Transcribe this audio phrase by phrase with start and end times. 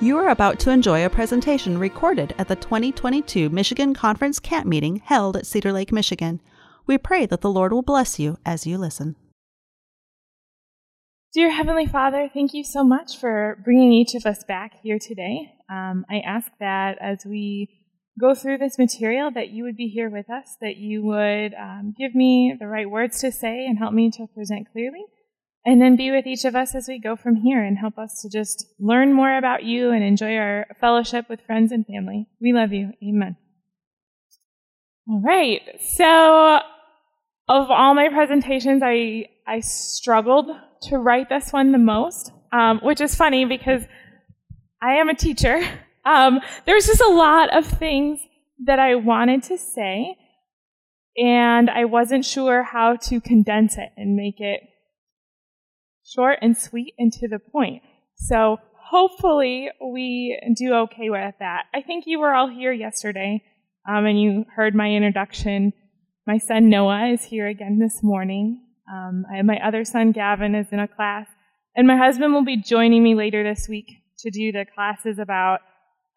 [0.00, 5.02] You are about to enjoy a presentation recorded at the 2022 Michigan Conference Camp Meeting
[5.04, 6.40] held at Cedar Lake, Michigan.
[6.86, 9.16] We pray that the Lord will bless you as you listen.
[11.34, 15.52] Dear Heavenly Father, thank you so much for bringing each of us back here today.
[15.68, 17.68] Um, I ask that as we
[18.20, 21.92] go through this material, that you would be here with us, that you would um,
[21.98, 25.06] give me the right words to say and help me to present clearly.
[25.68, 28.22] And then be with each of us as we go from here and help us
[28.22, 32.26] to just learn more about you and enjoy our fellowship with friends and family.
[32.40, 32.94] We love you.
[33.06, 33.36] Amen.
[35.06, 35.60] All right.
[35.82, 36.60] So,
[37.50, 40.48] of all my presentations, I, I struggled
[40.84, 43.82] to write this one the most, um, which is funny because
[44.80, 45.60] I am a teacher.
[46.04, 48.18] Um, there's just a lot of things
[48.64, 50.16] that I wanted to say,
[51.18, 54.62] and I wasn't sure how to condense it and make it
[56.14, 57.82] short and sweet and to the point.
[58.16, 58.58] So
[58.90, 61.64] hopefully we do okay with that.
[61.74, 63.42] I think you were all here yesterday
[63.88, 65.72] um, and you heard my introduction.
[66.26, 68.64] My son Noah is here again this morning.
[68.90, 71.26] Um, my other son Gavin is in a class,
[71.76, 73.86] and my husband will be joining me later this week
[74.20, 75.60] to do the classes about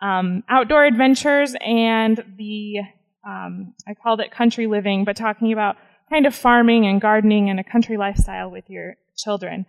[0.02, 2.78] um, outdoor adventures and the
[3.25, 5.75] um, I called it country living, but talking about
[6.09, 9.66] kind of farming and gardening and a country lifestyle with your children.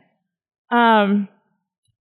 [0.73, 1.29] Um,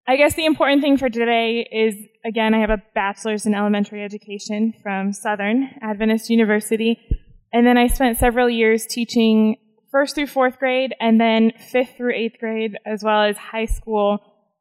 [0.06, 4.02] I guess the important thing for today is, again, I have a bachelor's in elementary
[4.02, 6.98] education from Southern Adventist University,
[7.52, 9.56] and then I spent several years teaching
[9.90, 14.20] first through fourth grade, and then fifth through eighth grade, as well as high school.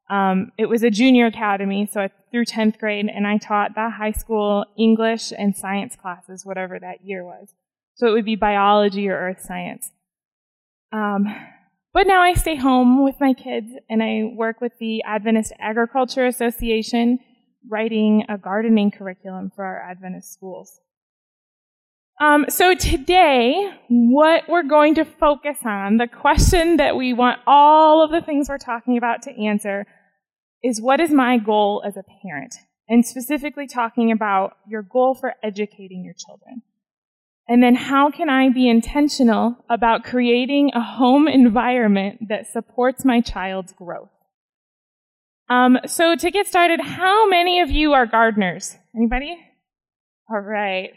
[0.09, 4.11] Um, it was a junior academy, so through 10th grade, and I taught the high
[4.11, 7.53] school English and science classes, whatever that year was.
[7.93, 9.91] So it would be biology or earth science.
[10.91, 11.27] Um,
[11.99, 16.25] but now I stay home with my kids and I work with the Adventist Agriculture
[16.27, 17.19] Association
[17.67, 20.79] writing a gardening curriculum for our Adventist schools.
[22.21, 28.01] Um, so today, what we're going to focus on, the question that we want all
[28.01, 29.85] of the things we're talking about to answer,
[30.63, 32.55] is what is my goal as a parent?
[32.87, 36.61] And specifically talking about your goal for educating your children.
[37.49, 43.21] And then how can I be intentional about creating a home environment that supports my
[43.21, 44.11] child's growth?
[45.49, 48.77] Um, so to get started, how many of you are gardeners?
[48.95, 49.35] Anybody?
[50.29, 50.91] All right.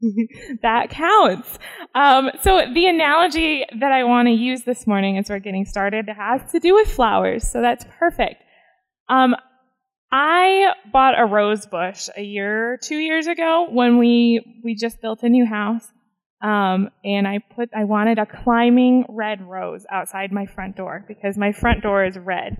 [0.62, 1.58] that counts.
[1.96, 6.08] Um, so the analogy that I want to use this morning as we're getting started
[6.08, 7.46] has to do with flowers.
[7.48, 8.40] So that's perfect.
[9.08, 9.34] Um,
[10.12, 15.22] I bought a rose bush a year, two years ago when we we just built
[15.22, 15.90] a new house,
[16.42, 21.38] um, and I put I wanted a climbing red rose outside my front door because
[21.38, 22.58] my front door is red.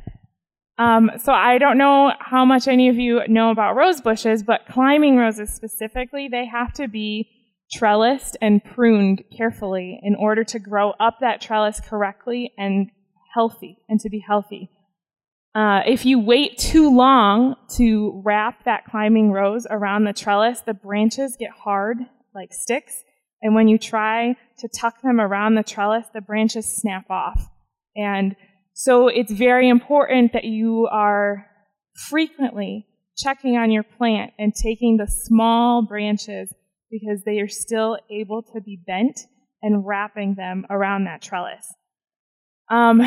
[0.78, 4.62] Um, so I don't know how much any of you know about rose bushes, but
[4.66, 7.28] climbing roses specifically, they have to be
[7.70, 12.90] trellised and pruned carefully in order to grow up that trellis correctly and
[13.34, 14.70] healthy and to be healthy.
[15.54, 20.72] Uh, if you wait too long to wrap that climbing rose around the trellis, the
[20.72, 21.98] branches get hard
[22.34, 23.04] like sticks.
[23.42, 27.50] And when you try to tuck them around the trellis, the branches snap off.
[27.94, 28.34] And
[28.72, 31.46] so it's very important that you are
[32.08, 32.86] frequently
[33.16, 36.50] checking on your plant and taking the small branches
[36.90, 39.20] because they are still able to be bent
[39.60, 41.74] and wrapping them around that trellis.
[42.70, 43.02] Um,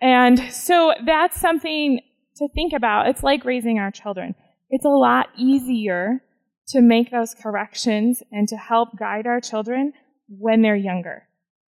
[0.00, 2.00] and so that's something
[2.36, 3.08] to think about.
[3.08, 4.34] It's like raising our children.
[4.68, 6.22] It's a lot easier
[6.68, 9.92] to make those corrections and to help guide our children
[10.28, 11.22] when they're younger.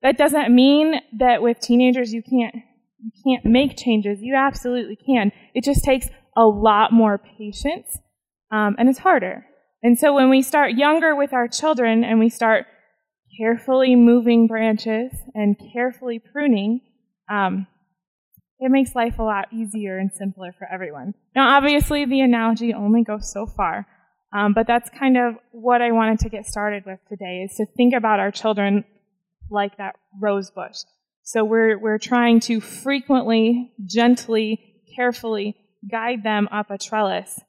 [0.01, 2.55] That doesn't mean that with teenagers you can't
[3.03, 4.21] you can't make changes.
[4.21, 5.31] You absolutely can.
[5.55, 7.97] It just takes a lot more patience,
[8.51, 9.45] um, and it's harder.
[9.81, 12.67] And so when we start younger with our children and we start
[13.39, 16.81] carefully moving branches and carefully pruning,
[17.31, 17.67] um,
[18.59, 21.15] it makes life a lot easier and simpler for everyone.
[21.35, 23.87] Now, obviously, the analogy only goes so far,
[24.33, 27.65] um, but that's kind of what I wanted to get started with today: is to
[27.65, 28.83] think about our children
[29.49, 30.77] like that rose bush.
[31.23, 35.55] So we're we're trying to frequently, gently, carefully
[35.89, 37.39] guide them up a trellis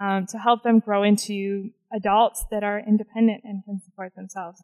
[0.00, 4.62] um, to help them grow into adults that are independent and can support themselves.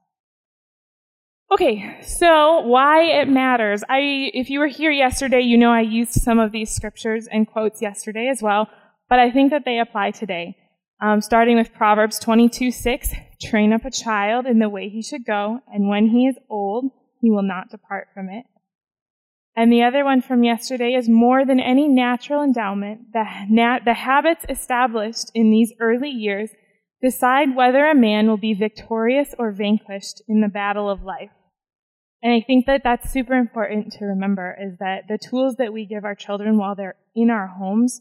[1.50, 3.82] Okay, so why it matters.
[3.88, 7.48] I, if you were here yesterday, you know I used some of these scriptures and
[7.48, 8.68] quotes yesterday as well,
[9.08, 10.56] but I think that they apply today.
[11.00, 15.24] Um, starting with Proverbs 22, 6, train up a child in the way he should
[15.24, 16.90] go, and when he is old,
[17.22, 18.44] he will not depart from it.
[19.56, 23.24] And the other one from yesterday is more than any natural endowment, the,
[23.84, 26.50] the habits established in these early years
[27.00, 31.30] decide whether a man will be victorious or vanquished in the battle of life.
[32.22, 35.86] And I think that that's super important to remember is that the tools that we
[35.86, 38.00] give our children while they're in our homes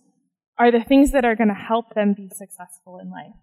[0.58, 3.34] are the things that are going to help them be successful in life.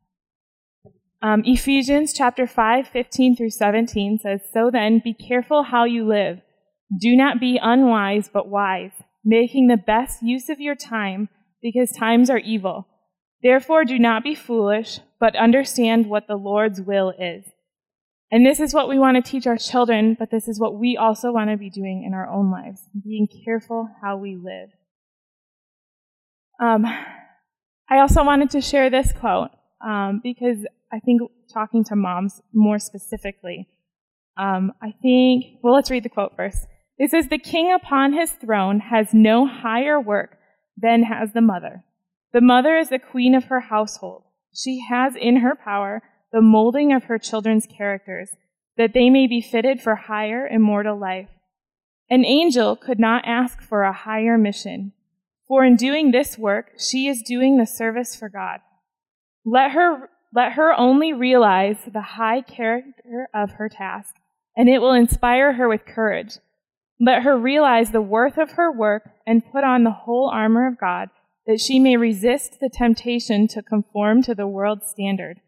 [1.23, 6.41] Um, Ephesians chapter 5, 15 through 17 says, So then, be careful how you live
[6.97, 8.93] do not be unwise, but wise,
[9.25, 11.29] making the best use of your time,
[11.62, 12.87] because times are evil.
[13.43, 17.44] Therefore, do not be foolish, but understand what the Lord's will is.
[18.34, 20.96] And this is what we want to teach our children, but this is what we
[20.96, 24.70] also want to be doing in our own lives, being careful how we live.
[26.60, 26.84] Um,
[27.88, 29.50] I also wanted to share this quote
[29.86, 31.20] um, because I think
[31.52, 33.69] talking to moms more specifically,
[34.37, 36.58] um, I think, well, let's read the quote first.
[36.98, 40.38] It says, The king upon his throne has no higher work
[40.76, 41.84] than has the mother.
[42.32, 44.25] The mother is the queen of her household.
[44.52, 46.02] She has in her power
[46.34, 48.28] the molding of her children's characters,
[48.76, 51.31] that they may be fitted for higher immortal life.
[52.10, 54.92] An angel could not ask for a higher mission,
[55.48, 58.60] for in doing this work, she is doing the service for God.
[59.46, 64.14] Let her, let her only realize the high character of her task,
[64.54, 66.38] and it will inspire her with courage
[67.00, 70.78] let her realize the worth of her work and put on the whole armor of
[70.78, 71.10] God
[71.46, 75.40] that she may resist the temptation to conform to the world's standard.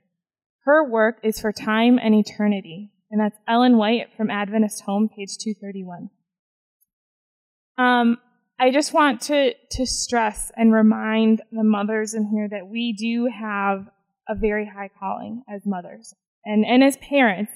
[0.66, 2.90] Her work is for time and eternity.
[3.10, 6.10] And that's Ellen White from Adventist Home, page 231.
[7.78, 8.18] Um,
[8.58, 13.26] I just want to, to stress and remind the mothers in here that we do
[13.26, 13.86] have
[14.28, 16.12] a very high calling as mothers
[16.44, 17.52] and, and as parents.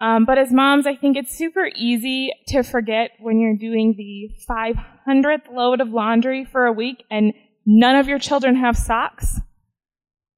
[0.00, 4.30] Um, but as moms, I think it's super easy to forget when you're doing the
[4.50, 7.34] 500th load of laundry for a week and
[7.64, 9.40] none of your children have socks.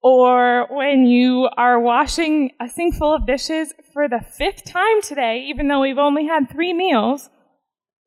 [0.02, 5.46] Or when you are washing a sink full of dishes for the fifth time today,
[5.48, 7.28] even though we've only had three meals.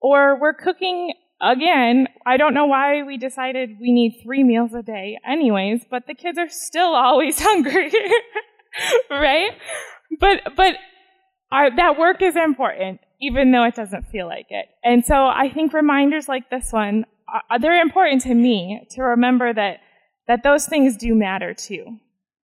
[0.02, 2.08] Or we're cooking again.
[2.26, 6.14] I don't know why we decided we need three meals a day anyways, but the
[6.14, 7.92] kids are still always hungry.
[9.10, 9.52] right?
[10.20, 10.76] But, but
[11.52, 14.68] our, that work is important, even though it doesn't feel like it.
[14.84, 17.06] And so I think reminders like this one,
[17.50, 19.78] uh, they're important to me to remember that,
[20.32, 21.98] that those things do matter too.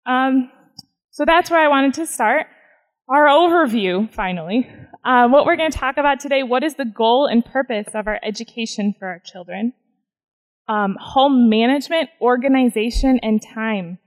[0.06, 0.51] Um,
[1.10, 2.45] so that's where I wanted to start.
[3.10, 4.69] Our overview, finally.
[5.04, 8.06] Uh, what we're going to talk about today, what is the goal and purpose of
[8.06, 9.74] our education for our children?
[10.68, 13.98] Um, home management, organization, and time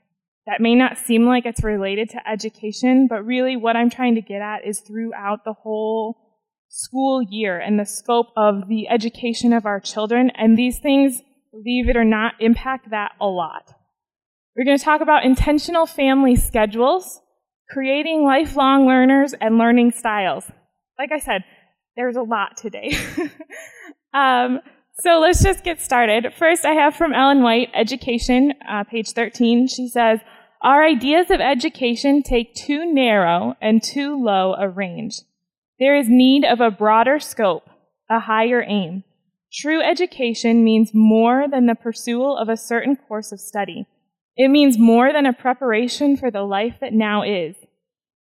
[0.47, 4.23] that may not seem like it's related to education, but really what I'm trying to
[4.23, 6.17] get at is throughout the whole
[6.69, 10.31] school year and the scope of the education of our children.
[10.31, 11.23] And these things,
[11.55, 13.73] believe it or not, impact that a lot.
[14.57, 17.21] We're going to talk about intentional family schedules,
[17.71, 20.45] creating lifelong learners, and learning styles.
[20.99, 21.45] Like I said,
[21.97, 22.97] there's a lot today.
[24.15, 24.61] um,
[25.01, 26.33] so let's just get started.
[26.39, 29.69] First, I have from Ellen White, Education, uh, page 13.
[29.69, 30.21] She says,
[30.63, 35.21] Our ideas of education take too narrow and too low a range.
[35.81, 37.69] There is need of a broader scope,
[38.09, 39.03] a higher aim.
[39.55, 43.87] True education means more than the pursuit of a certain course of study.
[44.37, 47.55] It means more than a preparation for the life that now is.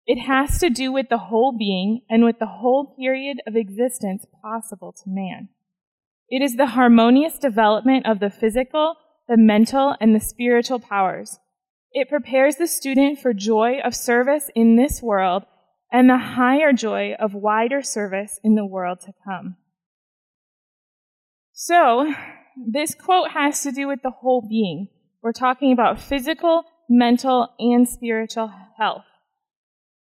[0.06, 4.26] It has to do with the whole being and with the whole period of existence
[4.42, 5.48] possible to man.
[6.28, 8.96] It is the harmonious development of the physical,
[9.26, 11.38] the mental, and the spiritual powers.
[11.92, 15.44] It prepares the student for joy of service in this world
[15.90, 19.56] and the higher joy of wider service in the world to come.
[21.64, 22.12] So,
[22.56, 24.88] this quote has to do with the whole being.
[25.22, 29.04] We're talking about physical, mental, and spiritual health.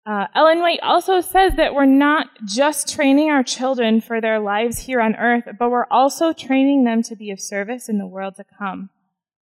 [0.05, 4.81] Uh, Ellen White also says that we're not just training our children for their lives
[4.81, 8.35] here on earth, but we're also training them to be of service in the world
[8.37, 8.91] to come.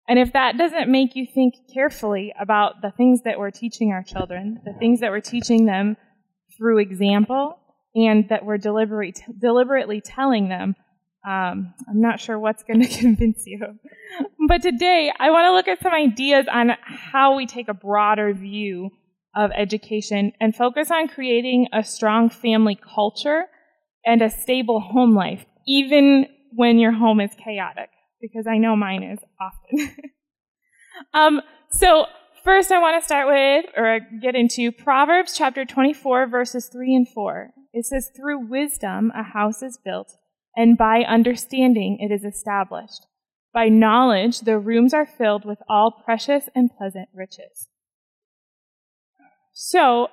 [0.08, 4.02] And if that doesn't make you think carefully about the things that we're teaching our
[4.02, 5.96] children, the things that we're teaching them
[6.58, 7.60] through example,
[7.94, 10.74] and that we're deliberately, deliberately telling them,
[11.24, 13.60] um, I'm not sure what's going to convince you.
[14.48, 18.32] but today, I want to look at some ideas on how we take a broader
[18.32, 18.90] view
[19.34, 23.44] of education and focus on creating a strong family culture
[24.04, 27.88] and a stable home life, even when your home is chaotic,
[28.20, 29.96] because I know mine is often.
[31.14, 32.06] um, so,
[32.44, 37.08] first, I want to start with, or get into Proverbs chapter 24, verses 3 and
[37.08, 37.52] 4.
[37.72, 40.12] It says, Through wisdom a house is built,
[40.56, 43.06] and by understanding it is established.
[43.52, 47.68] By knowledge, the rooms are filled with all precious and pleasant riches.
[49.52, 50.08] So,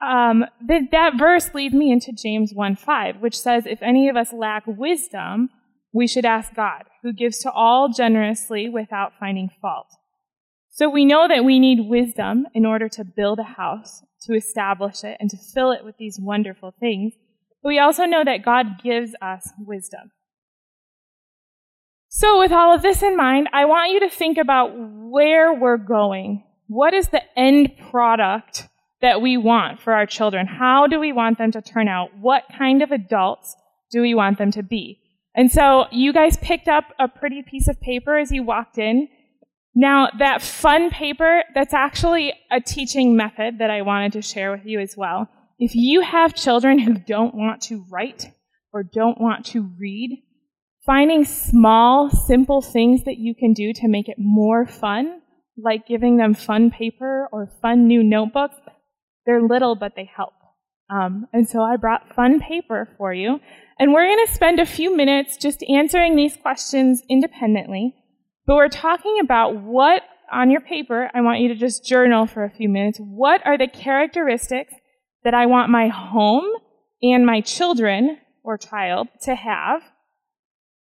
[0.00, 4.16] um, th- that verse leads me into James 1 5, which says, If any of
[4.16, 5.50] us lack wisdom,
[5.92, 9.86] we should ask God, who gives to all generously without finding fault.
[10.70, 15.04] So we know that we need wisdom in order to build a house, to establish
[15.04, 17.14] it, and to fill it with these wonderful things.
[17.64, 20.12] But we also know that God gives us wisdom.
[22.08, 25.78] So, with all of this in mind, I want you to think about where we're
[25.78, 26.44] going.
[26.68, 28.68] What is the end product
[29.00, 30.46] that we want for our children?
[30.46, 32.10] How do we want them to turn out?
[32.20, 33.56] What kind of adults
[33.90, 35.00] do we want them to be?
[35.34, 39.08] And so, you guys picked up a pretty piece of paper as you walked in.
[39.74, 44.66] Now, that fun paper, that's actually a teaching method that I wanted to share with
[44.66, 45.30] you as well.
[45.58, 48.30] If you have children who don't want to write
[48.72, 50.22] or don't want to read,
[50.84, 55.20] finding small, simple things that you can do to make it more fun,
[55.56, 58.56] like giving them fun paper or fun new notebooks,
[59.26, 60.34] they're little, but they help.
[60.90, 63.40] Um, and so I brought fun paper for you.
[63.78, 67.94] And we're going to spend a few minutes just answering these questions independently.
[68.46, 72.44] But we're talking about what, on your paper, I want you to just journal for
[72.44, 72.98] a few minutes.
[72.98, 74.74] What are the characteristics
[75.24, 76.44] that I want my home
[77.02, 79.82] and my children or child to have?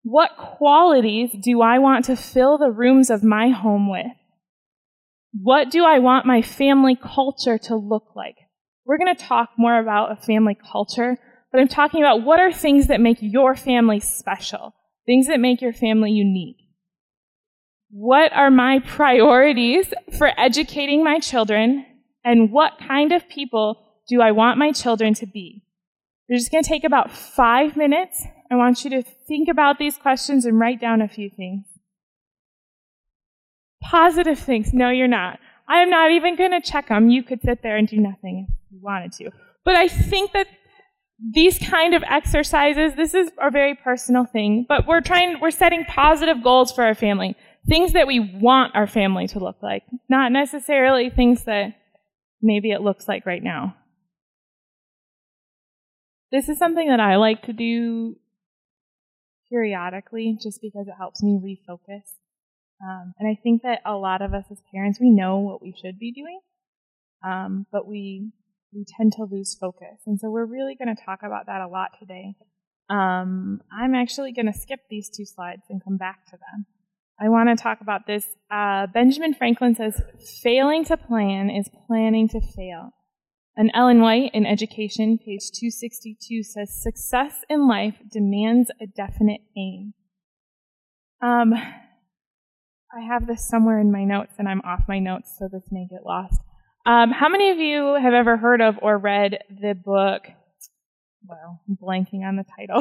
[0.02, 4.06] What qualities do I want to fill the rooms of my home with?
[5.32, 8.37] What do I want my family culture to look like?
[8.84, 11.16] We're going to talk more about a family culture,
[11.50, 14.75] but I'm talking about what are things that make your family special,
[15.06, 16.56] things that make your family unique.
[17.90, 21.87] What are my priorities for educating my children,
[22.25, 23.78] and what kind of people
[24.09, 25.64] do I want my children to be?
[26.28, 29.97] We're just going to take about five minutes I want you to think about these
[29.97, 31.64] questions and write down a few things.
[33.82, 34.75] Positive things.
[34.75, 35.38] No, you're not.
[35.66, 37.09] I'm not even going to check them.
[37.09, 39.30] You could sit there and do nothing if you wanted to.
[39.64, 40.49] But I think that
[41.32, 45.87] these kind of exercises, this is a very personal thing, but we're trying, we're setting
[45.87, 47.35] positive goals for our family.
[47.66, 51.75] Things that we want our family to look like, not necessarily things that
[52.42, 53.76] maybe it looks like right now.
[56.32, 58.16] This is something that I like to do
[59.50, 62.04] periodically just because it helps me refocus.
[62.82, 65.74] Um, and I think that a lot of us as parents, we know what we
[65.80, 66.40] should be doing,
[67.22, 68.32] um, but we
[68.72, 70.00] we tend to lose focus.
[70.06, 72.34] And so we're really going to talk about that a lot today.
[72.88, 76.64] Um, I'm actually going to skip these two slides and come back to them.
[77.20, 78.26] I want to talk about this.
[78.50, 80.00] Uh, Benjamin Franklin says,
[80.42, 82.94] failing to plan is planning to fail.
[83.56, 89.92] And Ellen White in Education, page 262, says success in life demands a definite aim.
[91.21, 95.64] Um, I have this somewhere in my notes, and I'm off my notes, so this
[95.71, 96.40] may get lost.
[96.87, 100.23] Um, how many of you have ever heard of or read the book?
[101.26, 102.80] Well, I'm blanking on the title.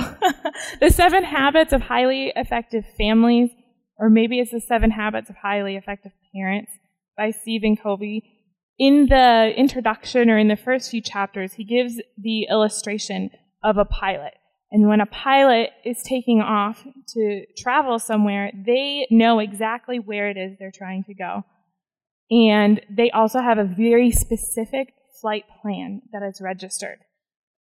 [0.80, 3.51] the Seven Habits of Highly Effective Families,
[3.98, 6.72] or maybe it's the Seven Habits of Highly Effective Parents
[7.16, 8.31] by Stephen Covey
[8.82, 13.30] in the introduction or in the first few chapters, he gives the illustration
[13.64, 14.34] of a pilot.
[14.72, 20.38] And when a pilot is taking off to travel somewhere, they know exactly where it
[20.38, 21.44] is they're trying to go.
[22.32, 26.98] And they also have a very specific flight plan that is registered.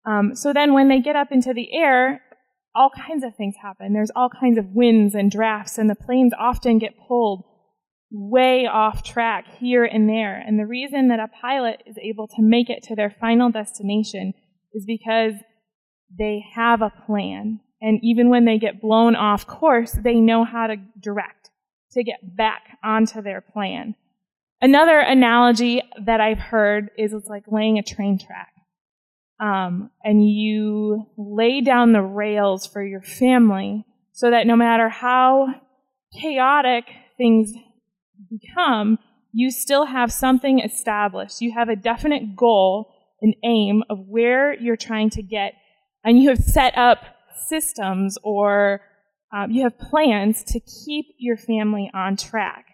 [0.07, 2.21] Um, so then when they get up into the air,
[2.73, 3.93] all kinds of things happen.
[3.93, 7.43] There's all kinds of winds and drafts, and the planes often get pulled
[8.11, 10.37] way off track here and there.
[10.37, 14.33] And the reason that a pilot is able to make it to their final destination
[14.73, 15.33] is because
[16.17, 17.59] they have a plan.
[17.81, 21.49] And even when they get blown off course, they know how to direct
[21.91, 23.95] to get back onto their plan.
[24.61, 28.51] Another analogy that I've heard is it's like laying a train track.
[29.39, 35.47] Um, and you lay down the rails for your family so that no matter how
[36.21, 36.85] chaotic
[37.17, 37.53] things
[38.29, 38.99] become,
[39.31, 41.41] you still have something established.
[41.41, 45.53] You have a definite goal, an aim of where you're trying to get,
[46.03, 46.99] and you have set up
[47.47, 48.81] systems or
[49.33, 52.65] um, you have plans to keep your family on track.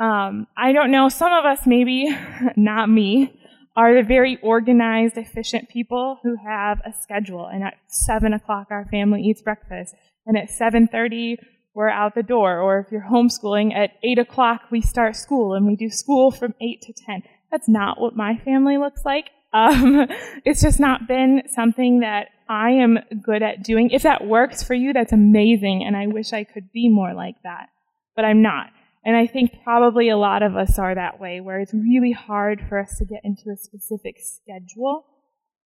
[0.00, 2.16] Um, I don't know, some of us, maybe
[2.56, 3.34] not me,
[3.76, 7.46] are the very organized, efficient people who have a schedule.
[7.46, 9.94] And at 7 o'clock, our family eats breakfast.
[10.26, 11.36] And at 7.30,
[11.78, 12.58] we're out the door.
[12.58, 16.52] Or if you're homeschooling, at 8 o'clock we start school and we do school from
[16.60, 17.22] 8 to 10.
[17.52, 19.30] That's not what my family looks like.
[19.50, 20.06] Um,
[20.44, 23.88] it's just not been something that I am good at doing.
[23.88, 27.36] If that works for you, that's amazing, and I wish I could be more like
[27.44, 27.70] that,
[28.14, 28.66] but I'm not.
[29.06, 32.60] And I think probably a lot of us are that way, where it's really hard
[32.68, 35.06] for us to get into a specific schedule.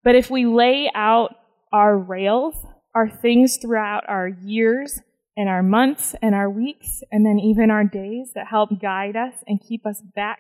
[0.04, 1.34] But if we lay out
[1.72, 2.54] our rails,
[2.94, 5.02] our things throughout our years
[5.36, 9.34] and our months and our weeks, and then even our days that help guide us
[9.48, 10.40] and keep us back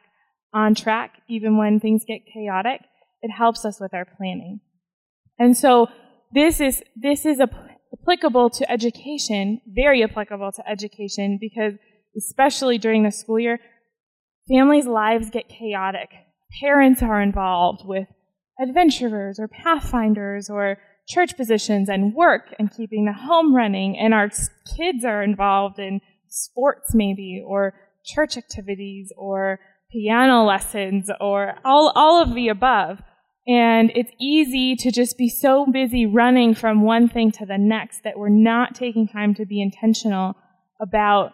[0.53, 2.81] on track, even when things get chaotic,
[3.21, 4.59] it helps us with our planning.
[5.39, 5.87] And so
[6.31, 11.73] this is, this is applicable to education, very applicable to education, because
[12.15, 13.59] especially during the school year,
[14.47, 16.09] families' lives get chaotic.
[16.61, 18.07] Parents are involved with
[18.61, 24.29] adventurers or pathfinders or church positions and work and keeping the home running, and our
[24.77, 27.73] kids are involved in sports maybe or
[28.05, 29.59] church activities or
[29.91, 33.01] piano lessons or all, all of the above.
[33.45, 38.03] And it's easy to just be so busy running from one thing to the next
[38.03, 40.35] that we're not taking time to be intentional
[40.81, 41.33] about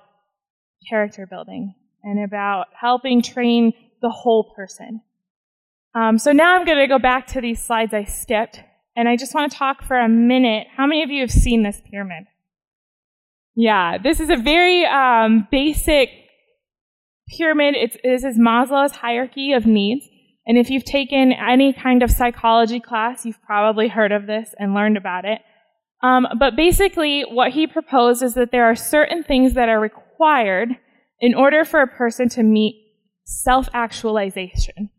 [0.90, 5.02] character building and about helping train the whole person.
[5.94, 8.62] Um, so now I'm going to go back to these slides I skipped,
[9.00, 10.68] and I just want to talk for a minute.
[10.76, 12.26] How many of you have seen this pyramid?
[13.56, 16.10] Yeah, this is a very um, basic
[17.30, 17.76] pyramid.
[17.78, 20.06] It's, this is Maslow's hierarchy of needs.
[20.46, 24.74] And if you've taken any kind of psychology class, you've probably heard of this and
[24.74, 25.40] learned about it.
[26.04, 30.76] Um, but basically, what he proposed is that there are certain things that are required
[31.22, 32.76] in order for a person to meet
[33.24, 34.90] self actualization,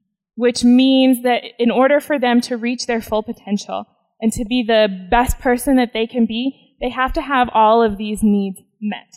[0.40, 3.84] which means that in order for them to reach their full potential
[4.22, 7.82] and to be the best person that they can be, they have to have all
[7.82, 9.12] of these needs met.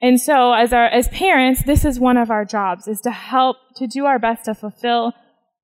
[0.00, 3.56] And so as our, as parents, this is one of our jobs, is to help,
[3.74, 5.14] to do our best to fulfill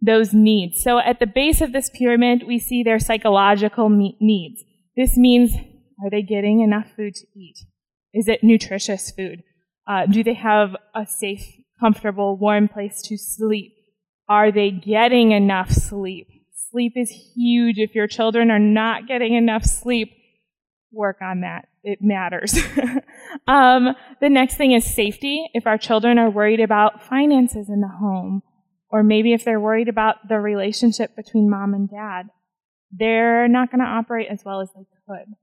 [0.03, 0.83] those needs.
[0.83, 4.65] So at the base of this pyramid, we see their psychological needs.
[4.97, 5.55] This means,
[6.03, 7.59] are they getting enough food to eat?
[8.13, 9.45] Is it nutritious food?
[9.87, 11.45] Uh, do they have a safe,
[11.79, 13.75] comfortable, warm place to sleep?
[14.31, 16.29] Are they getting enough sleep?
[16.71, 17.79] Sleep is huge.
[17.79, 20.13] If your children are not getting enough sleep,
[20.93, 21.67] work on that.
[21.83, 22.57] It matters.
[23.49, 25.51] um, the next thing is safety.
[25.53, 28.43] If our children are worried about finances in the home,
[28.89, 32.29] or maybe if they're worried about the relationship between mom and dad,
[32.93, 35.35] they're not going to operate as well as they could.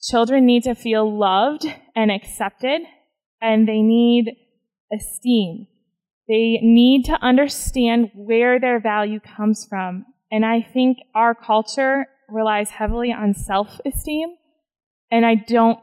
[0.00, 2.82] Children need to feel loved and accepted,
[3.42, 4.36] and they need
[4.92, 5.66] esteem.
[6.30, 10.06] They need to understand where their value comes from.
[10.30, 14.36] And I think our culture relies heavily on self esteem,
[15.10, 15.80] and I don't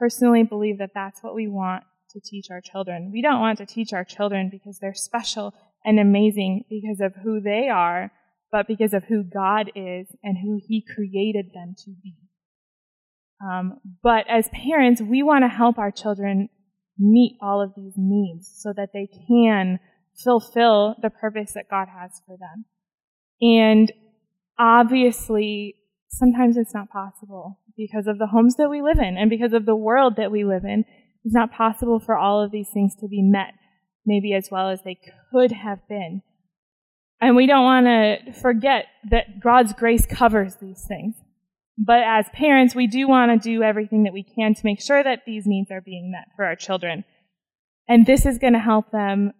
[0.00, 3.10] personally believe that that's what we want to teach our children.
[3.12, 5.54] We don't want to teach our children because they're special
[5.84, 8.10] and amazing because of who they are
[8.54, 12.14] but because of who God is and who He created them to be.
[13.44, 16.48] Um, but as parents, we want to help our children
[16.98, 19.78] meet all of these needs so that they can
[20.22, 22.64] fulfill the purpose that God has for them.
[23.40, 23.92] And
[24.58, 25.76] obviously,
[26.08, 29.66] sometimes it's not possible because of the homes that we live in and because of
[29.66, 30.84] the world that we live in.
[31.24, 33.54] It's not possible for all of these things to be met
[34.06, 34.98] maybe as well as they
[35.32, 36.22] could have been.
[37.20, 41.14] And we don't want to forget that God's grace covers these things.
[41.76, 45.02] But as parents, we do want to do everything that we can to make sure
[45.02, 47.04] that these needs are being met for our children.
[47.88, 49.32] And this is going to help them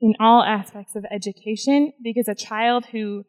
[0.00, 3.24] in all aspects of education because a child who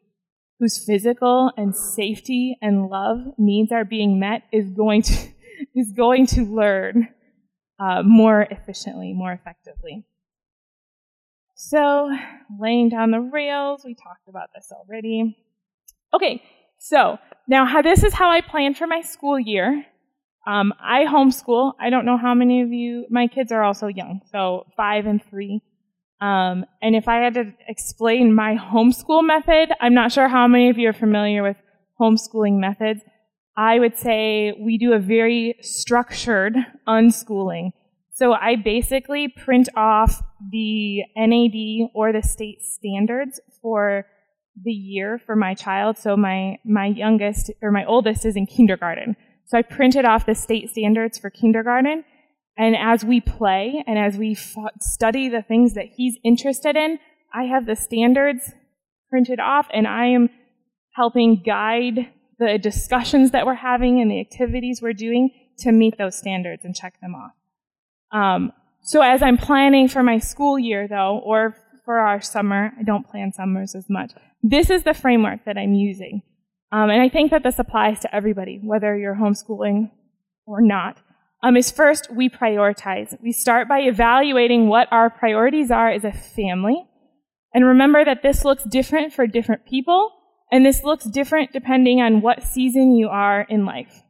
[0.60, 5.14] whose physical and safety and love needs are being met is going to
[5.74, 7.08] is going to learn
[7.80, 10.04] uh, more efficiently, more effectively.
[11.54, 12.10] So,
[12.58, 15.36] laying down the rails, we talked about this already.
[16.14, 16.42] Okay,
[16.80, 19.84] so now how, this is how I plan for my school year.
[20.46, 21.74] Um, I homeschool.
[21.78, 25.22] I don't know how many of you, my kids are also young, so five and
[25.22, 25.60] three.
[26.22, 30.70] Um, and if I had to explain my homeschool method, I'm not sure how many
[30.70, 31.56] of you are familiar with
[32.00, 33.02] homeschooling methods.
[33.56, 36.56] I would say we do a very structured
[36.88, 37.72] unschooling.
[38.12, 44.06] So I basically print off the NAD or the state standards for
[44.62, 45.98] the year for my child.
[45.98, 49.16] So my, my youngest or my oldest is in kindergarten.
[49.46, 52.04] So I printed off the state standards for kindergarten.
[52.56, 56.98] And as we play and as we f- study the things that he's interested in,
[57.32, 58.52] I have the standards
[59.08, 60.30] printed off and I am
[60.94, 66.16] helping guide the discussions that we're having and the activities we're doing to meet those
[66.16, 67.32] standards and check them off.
[68.12, 71.56] Um, so as I'm planning for my school year, though, or
[71.90, 74.12] for our summer, I don't plan summers as much.
[74.44, 76.22] This is the framework that I'm using.
[76.70, 79.90] um, and I think that this applies to everybody, whether you're homeschooling
[80.46, 80.98] or not,
[81.42, 83.20] um, is first we prioritize.
[83.20, 86.80] We start by evaluating what our priorities are as a family.
[87.52, 90.12] And remember that this looks different for different people,
[90.52, 94.00] and this looks different depending on what season you are in life.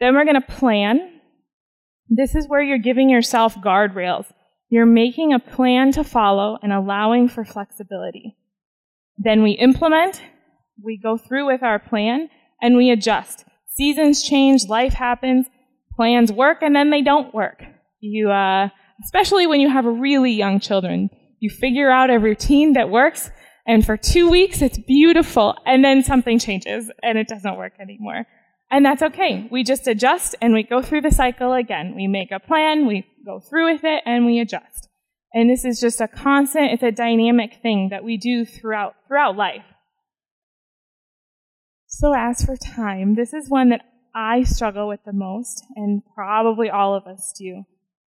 [0.00, 1.18] Then we're going to plan.
[2.10, 4.26] This is where you're giving yourself guardrails.
[4.68, 8.36] You're making a plan to follow and allowing for flexibility.
[9.18, 10.20] Then we implement,
[10.82, 12.28] we go through with our plan,
[12.60, 13.44] and we adjust.
[13.74, 15.46] Seasons change, life happens,
[15.94, 17.62] plans work, and then they don't work.
[18.00, 18.68] You, uh,
[19.02, 23.30] especially when you have really young children, you figure out a routine that works,
[23.66, 28.26] and for two weeks it's beautiful, and then something changes and it doesn't work anymore.
[28.70, 29.46] And that's okay.
[29.50, 31.94] We just adjust and we go through the cycle again.
[31.94, 34.88] We make a plan, we go through with it, and we adjust.
[35.32, 39.36] And this is just a constant, it's a dynamic thing that we do throughout, throughout
[39.36, 39.64] life.
[41.86, 43.82] So as for time, this is one that
[44.14, 47.64] I struggle with the most, and probably all of us do,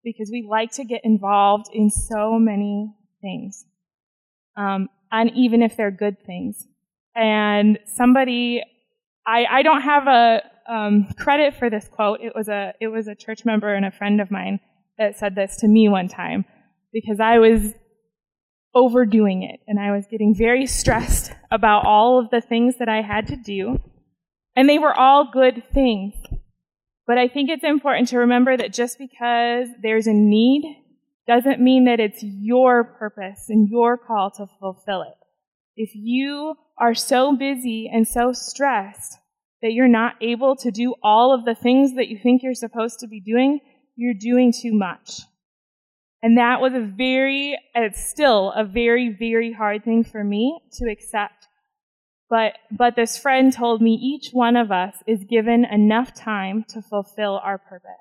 [0.04, 3.66] because we like to get involved in so many things,
[4.58, 6.68] um, and even if they're good things.
[7.16, 8.62] And somebody,
[9.28, 12.22] I, I don't have a um, credit for this quote.
[12.22, 14.60] It was a it was a church member and a friend of mine
[14.98, 16.46] that said this to me one time
[16.94, 17.74] because I was
[18.74, 23.02] overdoing it and I was getting very stressed about all of the things that I
[23.02, 23.80] had to do.
[24.56, 26.14] And they were all good things.
[27.08, 30.64] But I think it's important to remember that just because there's a need
[31.28, 35.18] doesn't mean that it's your purpose and your call to fulfill it.
[35.76, 39.18] If you are so busy and so stressed
[39.62, 43.00] that you're not able to do all of the things that you think you're supposed
[43.00, 43.60] to be doing,
[43.96, 45.22] you're doing too much.
[46.22, 50.90] And that was a very, it's still a very, very hard thing for me to
[50.90, 51.48] accept.
[52.30, 56.82] But, but this friend told me each one of us is given enough time to
[56.82, 57.92] fulfill our purpose.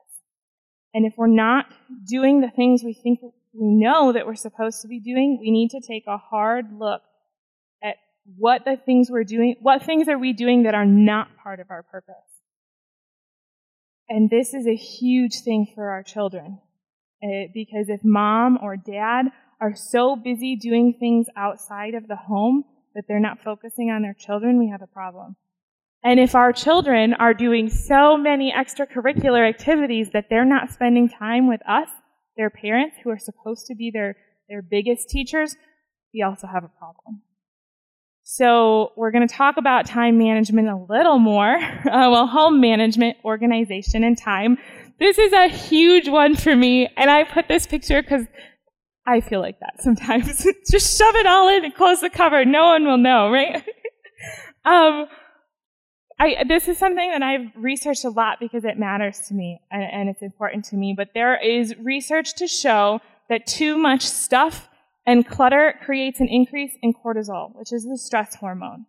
[0.95, 1.67] And if we're not
[2.09, 5.71] doing the things we think we know that we're supposed to be doing, we need
[5.71, 7.03] to take a hard look
[8.37, 11.71] what the things we're doing, what things are we doing that are not part of
[11.71, 12.15] our purpose.
[14.09, 16.59] And this is a huge thing for our children.
[17.23, 19.27] Uh, because if mom or dad
[19.61, 24.15] are so busy doing things outside of the home that they're not focusing on their
[24.15, 25.37] children, we have a problem.
[26.03, 31.49] And if our children are doing so many extracurricular activities that they're not spending time
[31.49, 31.89] with us,
[32.37, 34.17] their parents, who are supposed to be their,
[34.49, 35.57] their biggest teachers,
[36.13, 37.23] we also have a problem.
[38.27, 41.61] So we're going to talk about time management a little more.
[41.85, 44.57] Uh, well, home management, organization, and time.
[44.99, 48.27] This is a huge one for me, and I put this picture because
[49.07, 50.45] I feel like that sometimes.
[50.71, 52.45] Just shove it all in and close the cover.
[52.45, 53.57] No one will know, right?
[54.65, 55.07] um,
[56.19, 59.83] I, this is something that I've researched a lot because it matters to me and,
[59.83, 60.95] and it's important to me.
[60.97, 64.69] But there is research to show that too much stuff
[65.07, 68.87] and clutter creates an increase in cortisol, which is the stress hormone.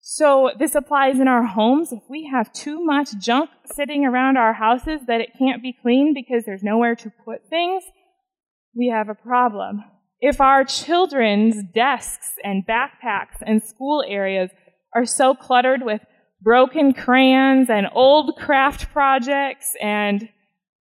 [0.00, 1.92] So this applies in our homes.
[1.92, 6.14] If we have too much junk sitting around our houses that it can't be cleaned
[6.14, 7.82] because there's nowhere to put things,
[8.74, 9.84] we have a problem.
[10.20, 14.50] If our children's desks and backpacks and school areas
[14.94, 16.00] are so cluttered with
[16.42, 20.28] broken crayons and old craft projects and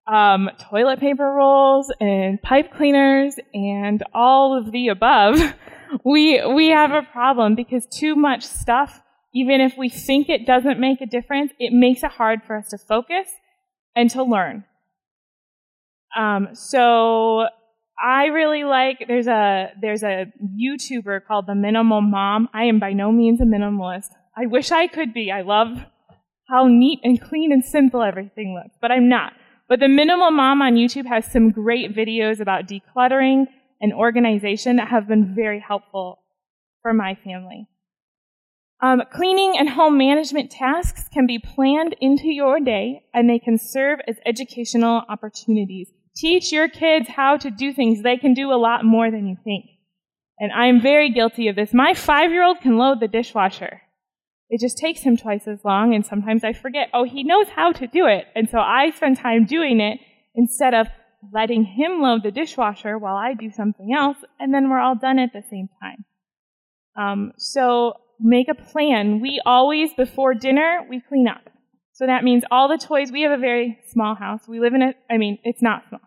[0.07, 5.39] um, toilet paper rolls and pipe cleaners and all of the above,
[6.05, 9.01] we we have a problem because too much stuff
[9.37, 12.69] even if we think it doesn't make a difference, it makes it hard for us
[12.69, 13.27] to focus
[13.95, 14.63] and to learn.
[16.17, 17.45] Um, so
[18.01, 20.25] I really like there's a there's a
[20.59, 22.49] YouTuber called the Minimal Mom.
[22.53, 24.09] I am by no means a minimalist.
[24.35, 25.31] I wish I could be.
[25.31, 25.77] I love
[26.49, 29.33] how neat and clean and simple everything looks, but I'm not.
[29.69, 33.47] But the Minimal Mom on YouTube has some great videos about decluttering
[33.81, 36.19] and organization that have been very helpful
[36.81, 37.67] for my family.
[38.79, 43.57] Um, cleaning and home management tasks can be planned into your day and they can
[43.57, 45.89] serve as educational opportunities.
[46.15, 48.03] Teach your kids how to do things.
[48.03, 49.65] They can do a lot more than you think.
[50.39, 51.73] And I'm very guilty of this.
[51.73, 53.81] My five year old can load the dishwasher.
[54.49, 57.71] It just takes him twice as long, and sometimes I forget, oh, he knows how
[57.73, 58.25] to do it.
[58.35, 59.99] And so I spend time doing it
[60.35, 60.87] instead of
[61.33, 65.19] letting him load the dishwasher while I do something else, and then we're all done
[65.19, 66.05] at the same time.
[66.95, 69.19] Um, so make a plan.
[69.19, 71.49] We always, before dinner, we clean up.
[71.93, 74.41] So that means all the toys, we have a very small house.
[74.47, 76.01] We live in a, I mean, it's not small.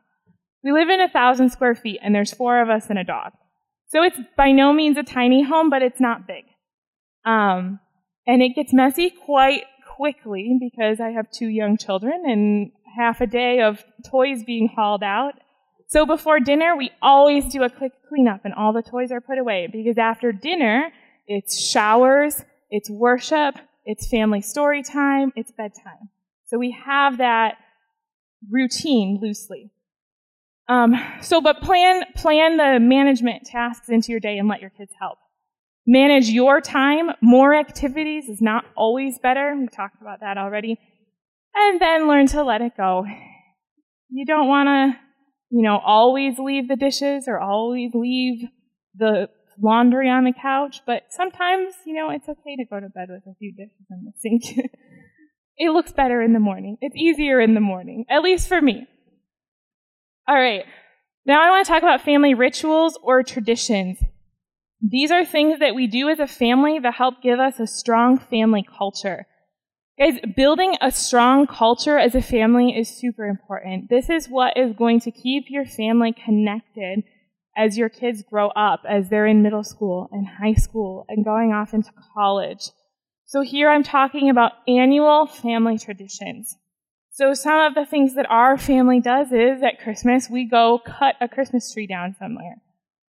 [0.63, 3.33] We live in a thousand square feet and there's four of us and a dog.
[3.89, 6.45] So it's by no means a tiny home, but it's not big.
[7.25, 7.81] Um,
[8.27, 9.65] And it gets messy quite
[9.97, 15.03] quickly because I have two young children and half a day of toys being hauled
[15.03, 15.35] out.
[15.89, 19.39] So before dinner, we always do a quick cleanup and all the toys are put
[19.39, 20.93] away because after dinner,
[21.27, 26.11] it's showers, it's worship, it's family story time, it's bedtime.
[26.47, 27.57] So we have that
[28.49, 29.71] routine loosely.
[30.69, 34.93] Um, so, but plan plan the management tasks into your day and let your kids
[35.01, 35.19] help.
[35.93, 37.11] Manage your time.
[37.21, 39.57] More activities is not always better.
[39.59, 40.79] We talked about that already.
[41.53, 43.05] And then learn to let it go.
[44.09, 45.01] You don't want to,
[45.51, 48.47] you know, always leave the dishes or always leave
[48.95, 53.09] the laundry on the couch, but sometimes, you know, it's okay to go to bed
[53.11, 54.71] with a few dishes in the sink.
[55.57, 56.77] it looks better in the morning.
[56.81, 58.87] It's easier in the morning, at least for me.
[60.29, 60.67] All right.
[61.27, 63.99] Now I want to talk about family rituals or traditions.
[64.83, 68.19] These are things that we do as a family that help give us a strong
[68.19, 69.27] family culture.
[69.99, 73.91] Guys, building a strong culture as a family is super important.
[73.91, 77.05] This is what is going to keep your family connected
[77.55, 81.53] as your kids grow up, as they're in middle school and high school and going
[81.53, 82.71] off into college.
[83.27, 86.57] So here I'm talking about annual family traditions.
[87.11, 91.17] So some of the things that our family does is at Christmas, we go cut
[91.21, 92.57] a Christmas tree down somewhere.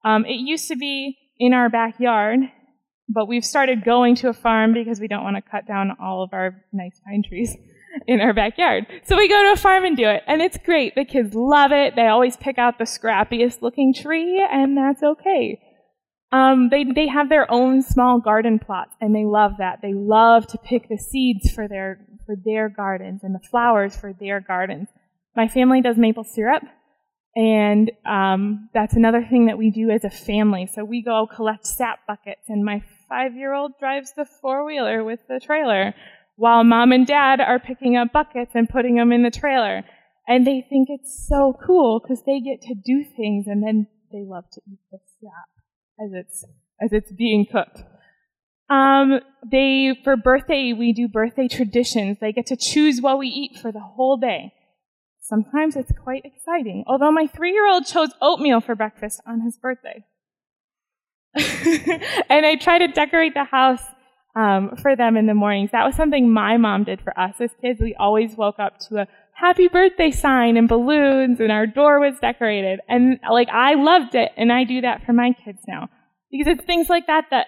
[0.04, 2.40] Um, it used to be in our backyard,
[3.10, 6.24] but we've started going to a farm because we don't want to cut down all
[6.24, 7.56] of our nice pine trees
[8.08, 8.88] in our backyard.
[9.06, 10.96] So we go to a farm and do it, and it's great.
[10.96, 11.96] The kids love it.
[11.96, 15.60] They always pick out the scrappiest looking tree, and that's okay.
[16.32, 19.80] Um, they they have their own small garden plots, and they love that.
[19.82, 24.12] They love to pick the seeds for their for their gardens and the flowers for
[24.12, 24.90] their gardens.
[25.36, 26.64] My family does maple syrup,
[27.36, 30.70] and um, that's another thing that we do as a family.
[30.74, 35.94] So we go collect sap buckets, and my five-year-old drives the four-wheeler with the trailer,
[36.38, 39.84] while mom and dad are picking up buckets and putting them in the trailer.
[40.28, 44.24] And they think it's so cool because they get to do things, and then they
[44.24, 46.46] love to eat the sap as it's
[46.82, 47.84] as it's being cooked.
[48.70, 49.20] Um,
[49.50, 52.18] they, for birthday, we do birthday traditions.
[52.20, 54.54] They get to choose what we eat for the whole day.
[55.28, 56.84] Sometimes it's quite exciting.
[56.88, 60.06] Although my three year old chose oatmeal for breakfast on his birthday.
[61.36, 63.82] and I try to decorate the house
[64.36, 65.72] um, for them in the mornings.
[65.72, 67.82] That was something my mom did for us as kids.
[67.82, 72.20] We always woke up to a happy birthday sign and balloons, and our door was
[72.20, 72.80] decorated.
[72.88, 75.90] And like, I loved it, and I do that for my kids now.
[76.32, 77.48] Because it's things like that that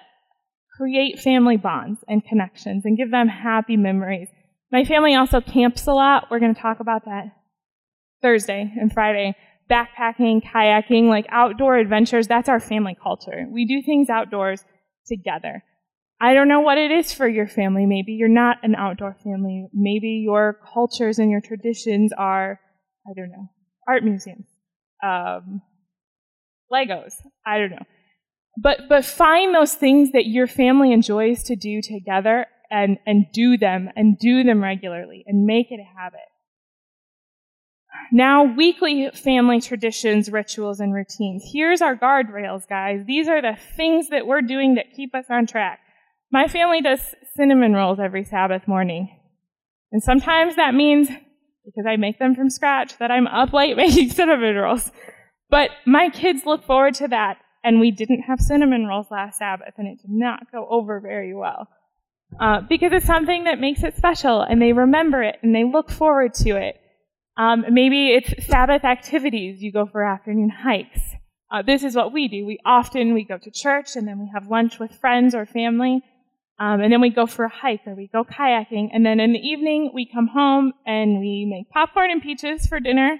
[0.75, 4.29] create family bonds and connections and give them happy memories.
[4.71, 6.27] My family also camps a lot.
[6.29, 7.36] We're going to talk about that
[8.21, 9.35] Thursday and Friday.
[9.69, 13.45] Backpacking, kayaking, like outdoor adventures, that's our family culture.
[13.51, 14.63] We do things outdoors
[15.07, 15.63] together.
[16.19, 17.85] I don't know what it is for your family.
[17.85, 19.67] Maybe you're not an outdoor family.
[19.73, 22.59] Maybe your cultures and your traditions are,
[23.05, 23.49] I don't know,
[23.87, 24.47] art museums,
[25.03, 25.61] um,
[26.71, 27.13] Legos.
[27.45, 27.85] I don't know.
[28.57, 33.57] But, but find those things that your family enjoys to do together and, and do
[33.57, 36.21] them and do them regularly and make it a habit.
[38.11, 41.43] Now, weekly family traditions, rituals, and routines.
[41.51, 43.05] Here's our guardrails, guys.
[43.05, 45.79] These are the things that we're doing that keep us on track.
[46.31, 47.01] My family does
[47.35, 49.09] cinnamon rolls every Sabbath morning.
[49.91, 51.09] And sometimes that means,
[51.65, 54.91] because I make them from scratch, that I'm up late making cinnamon rolls.
[55.49, 59.73] But my kids look forward to that and we didn't have cinnamon rolls last Sabbath,
[59.77, 61.67] and it did not go over very well.
[62.39, 65.89] Uh, because it's something that makes it special, and they remember it, and they look
[65.89, 66.79] forward to it.
[67.37, 69.61] Um, maybe it's Sabbath activities.
[69.61, 70.99] You go for afternoon hikes.
[71.51, 72.45] Uh, this is what we do.
[72.45, 76.01] We often we go to church, and then we have lunch with friends or family,
[76.59, 79.31] um, and then we go for a hike or we go kayaking, and then in
[79.31, 83.19] the evening we come home and we make popcorn and peaches for dinner,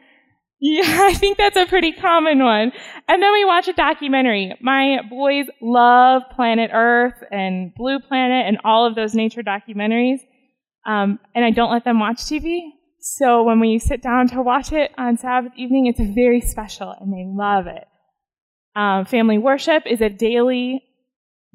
[0.60, 2.72] yeah, I think that's a pretty common one.
[3.08, 4.56] And then we watch a documentary.
[4.62, 10.20] My boys love Planet Earth and Blue Planet and all of those nature documentaries.
[10.86, 12.62] Um, and I don't let them watch TV.
[13.16, 17.14] So when we sit down to watch it on Sabbath evening, it's very special and
[17.14, 17.88] they love it.
[18.76, 20.84] Um, family worship is a daily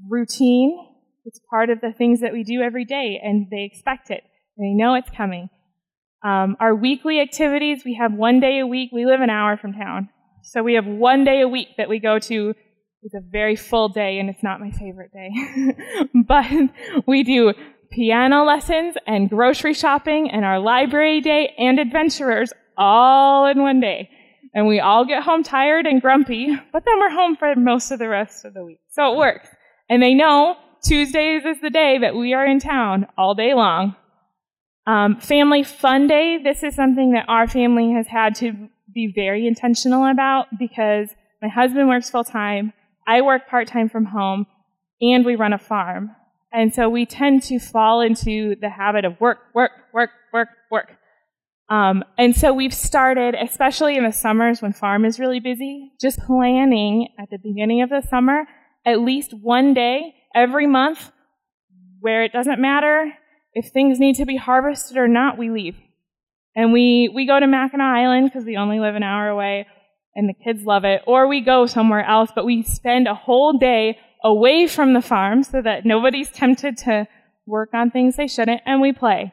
[0.09, 0.79] routine.
[1.27, 4.25] It's part of the things that we do every day and they expect it.
[4.57, 5.51] They know it's coming.
[6.25, 8.88] Um, our weekly activities, we have one day a week.
[8.91, 10.09] We live an hour from town.
[10.45, 12.55] So we have one day a week that we go to.
[13.03, 15.31] It's a very full day, and it's not my favorite day.
[16.27, 16.47] but
[17.07, 17.53] we do
[17.92, 24.11] piano lessons and grocery shopping and our library day and adventurers all in one day.
[24.55, 27.98] And we all get home tired and grumpy, but then we're home for most of
[27.98, 28.81] the rest of the week.
[28.90, 29.48] So it works.
[29.88, 33.94] And they know Tuesdays is the day that we are in town all day long.
[34.87, 39.46] Um, family Fun Day, this is something that our family has had to be very
[39.46, 41.09] intentional about because
[41.40, 42.72] my husband works full time,
[43.07, 44.46] I work part time from home,
[45.00, 46.11] and we run a farm.
[46.53, 50.93] And so we tend to fall into the habit of work, work, work, work, work.
[51.69, 56.19] Um, and so we've started, especially in the summers when farm is really busy, just
[56.19, 58.45] planning at the beginning of the summer
[58.85, 61.11] at least one day every month
[62.01, 63.12] where it doesn't matter
[63.55, 65.77] if things need to be harvested or not, we leave.
[66.57, 69.67] And we, we go to Mackinac Island because we only live an hour away
[70.15, 73.55] and the kids love it, or we go somewhere else, but we spend a whole
[73.55, 77.07] day away from the farm so that nobody's tempted to
[77.47, 79.33] work on things they shouldn't, and we play.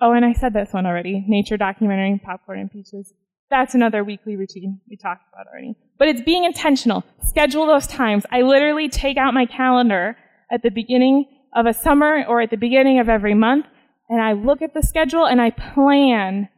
[0.00, 3.12] Oh, and I said this one already nature documentary, popcorn and peaches.
[3.48, 5.76] That's another weekly routine we talked about already.
[5.98, 7.04] But it's being intentional.
[7.22, 8.24] Schedule those times.
[8.30, 10.16] I literally take out my calendar
[10.50, 13.66] at the beginning of a summer or at the beginning of every month,
[14.08, 16.48] and I look at the schedule and I plan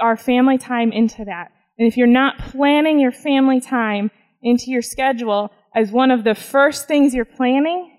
[0.00, 1.50] our family time into that.
[1.78, 4.10] And if you're not planning your family time
[4.42, 7.92] into your schedule as one of the first things you're planning,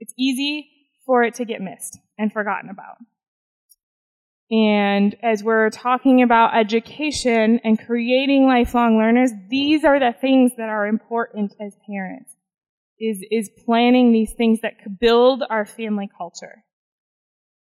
[0.00, 0.68] it's easy
[1.06, 2.96] for it to get missed and forgotten about.
[4.50, 10.68] And as we're talking about education and creating lifelong learners, these are the things that
[10.68, 12.34] are important as parents.
[12.98, 16.62] Is, is planning these things that could build our family culture.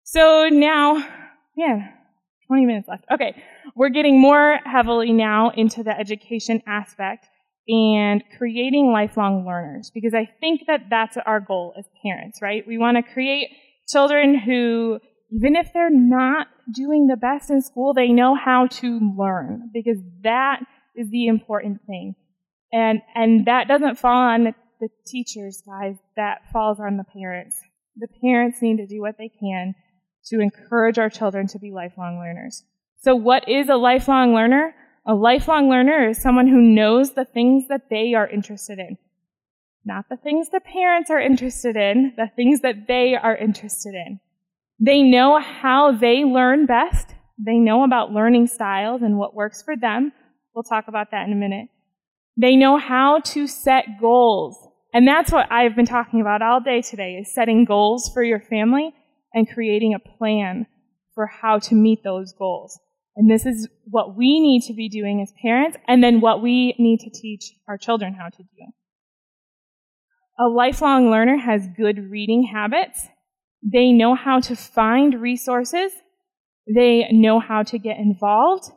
[0.03, 1.05] So now,
[1.57, 1.89] yeah,
[2.47, 3.03] 20 minutes left.
[3.11, 3.43] Okay.
[3.75, 7.27] We're getting more heavily now into the education aspect
[7.67, 12.63] and creating lifelong learners because I think that that's our goal as parents, right?
[12.67, 13.49] We want to create
[13.87, 14.99] children who
[15.31, 19.97] even if they're not doing the best in school, they know how to learn because
[20.23, 20.59] that
[20.95, 22.15] is the important thing.
[22.71, 25.95] And, and that doesn't fall on the, the teachers, guys.
[26.15, 27.59] That falls on the parents.
[27.97, 29.73] The parents need to do what they can
[30.27, 32.63] to encourage our children to be lifelong learners.
[33.01, 34.73] So what is a lifelong learner?
[35.07, 38.97] A lifelong learner is someone who knows the things that they are interested in.
[39.85, 44.19] Not the things the parents are interested in, the things that they are interested in.
[44.79, 47.09] They know how they learn best.
[47.37, 50.11] They know about learning styles and what works for them.
[50.55, 51.67] We'll talk about that in a minute.
[52.35, 54.57] They know how to set goals.
[54.91, 58.39] And that's what I've been talking about all day today is setting goals for your
[58.39, 58.91] family
[59.35, 60.65] and creating a plan
[61.13, 62.79] for how to meet those goals.
[63.15, 66.75] And this is what we need to be doing as parents and then what we
[66.77, 68.65] need to teach our children how to do.
[70.37, 73.07] A lifelong learner has good reading habits
[73.65, 75.91] they know how to find resources.
[76.67, 78.69] They know how to get involved.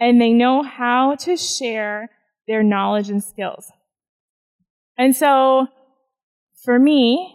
[0.00, 2.10] And they know how to share
[2.48, 3.70] their knowledge and skills.
[4.98, 5.68] And so,
[6.64, 7.32] for me,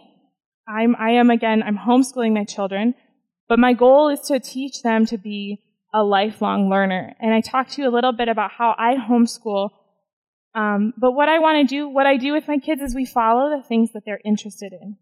[0.68, 2.94] I'm, I am again, I'm homeschooling my children,
[3.48, 7.14] but my goal is to teach them to be a lifelong learner.
[7.20, 9.70] And I talked to you a little bit about how I homeschool.
[10.54, 13.04] Um, but what I want to do, what I do with my kids is we
[13.04, 14.96] follow the things that they're interested in.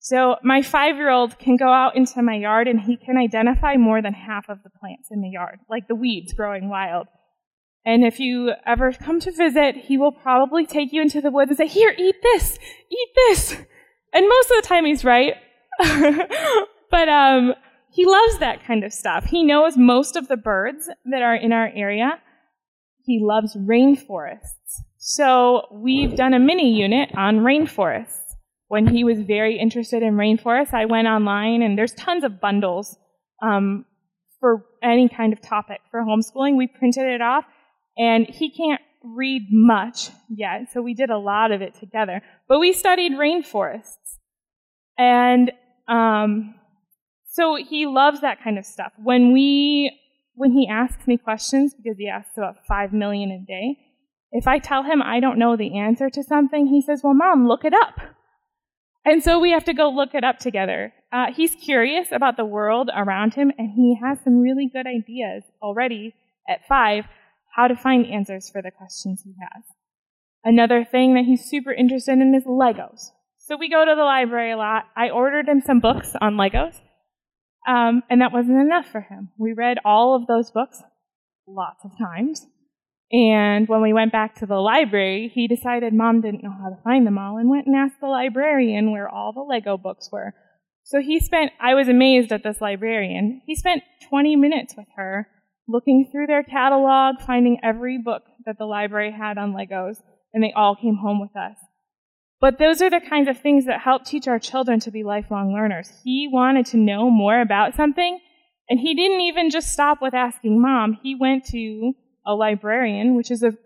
[0.00, 4.14] So my five-year-old can go out into my yard and he can identify more than
[4.14, 7.06] half of the plants in the yard, like the weeds growing wild.
[7.84, 11.50] And if you ever come to visit, he will probably take you into the woods
[11.50, 12.58] and say, here, eat this,
[12.90, 13.56] eat this.
[14.12, 15.34] And most of the time he's right.
[16.90, 17.54] but, um,
[17.92, 19.24] he loves that kind of stuff.
[19.24, 22.20] He knows most of the birds that are in our area.
[23.04, 24.82] He loves rainforests.
[24.98, 28.20] So we've done a mini unit on rainforests
[28.70, 32.96] when he was very interested in rainforests, I went online and there's tons of bundles
[33.42, 33.84] um,
[34.38, 36.56] for any kind of topic for homeschooling.
[36.56, 37.44] We printed it off,
[37.98, 42.22] and he can't read much yet, so we did a lot of it together.
[42.46, 44.18] But we studied rainforests,
[44.96, 45.50] and
[45.88, 46.54] um,
[47.30, 48.92] so he loves that kind of stuff.
[48.98, 49.96] When we
[50.34, 53.78] when he asks me questions, because he asks about five million a day,
[54.32, 57.46] if I tell him I don't know the answer to something, he says, "Well, mom,
[57.46, 58.00] look it up."
[59.04, 60.92] And so we have to go look it up together.
[61.12, 65.44] Uh, he's curious about the world around him, and he has some really good ideas
[65.62, 66.14] already
[66.48, 67.06] at five
[67.54, 69.64] how to find answers for the questions he has.
[70.44, 73.10] Another thing that he's super interested in is Legos.
[73.38, 74.84] So we go to the library a lot.
[74.96, 76.80] I ordered him some books on Legos,
[77.66, 79.30] um, and that wasn't enough for him.
[79.38, 80.82] We read all of those books
[81.46, 82.46] lots of times.
[83.12, 86.82] And when we went back to the library, he decided mom didn't know how to
[86.84, 90.32] find them all and went and asked the librarian where all the Lego books were.
[90.84, 93.42] So he spent, I was amazed at this librarian.
[93.46, 95.28] He spent 20 minutes with her
[95.68, 99.96] looking through their catalog, finding every book that the library had on Legos,
[100.32, 101.56] and they all came home with us.
[102.40, 105.52] But those are the kinds of things that help teach our children to be lifelong
[105.52, 105.90] learners.
[106.02, 108.18] He wanted to know more about something,
[108.68, 110.98] and he didn't even just stop with asking mom.
[111.02, 111.92] He went to
[112.26, 113.56] a librarian, which is a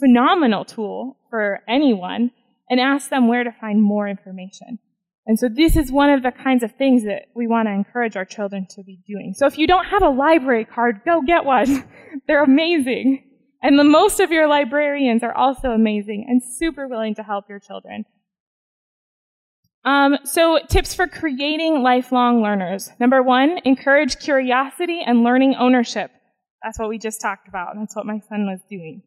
[0.00, 2.32] phenomenal tool for anyone,
[2.68, 4.80] and asked them where to find more information.
[5.26, 8.16] And so this is one of the kinds of things that we want to encourage
[8.16, 9.34] our children to be doing.
[9.36, 11.84] So if you don't have a library card, go get one.
[12.26, 13.24] They're amazing.
[13.62, 17.58] And the most of your librarians are also amazing and super willing to help your
[17.58, 18.04] children.
[19.86, 22.90] Um, so tips for creating lifelong learners.
[22.98, 26.10] Number one, encourage curiosity and learning ownership.
[26.62, 27.74] That's what we just talked about.
[27.78, 29.04] That's what my son was doing.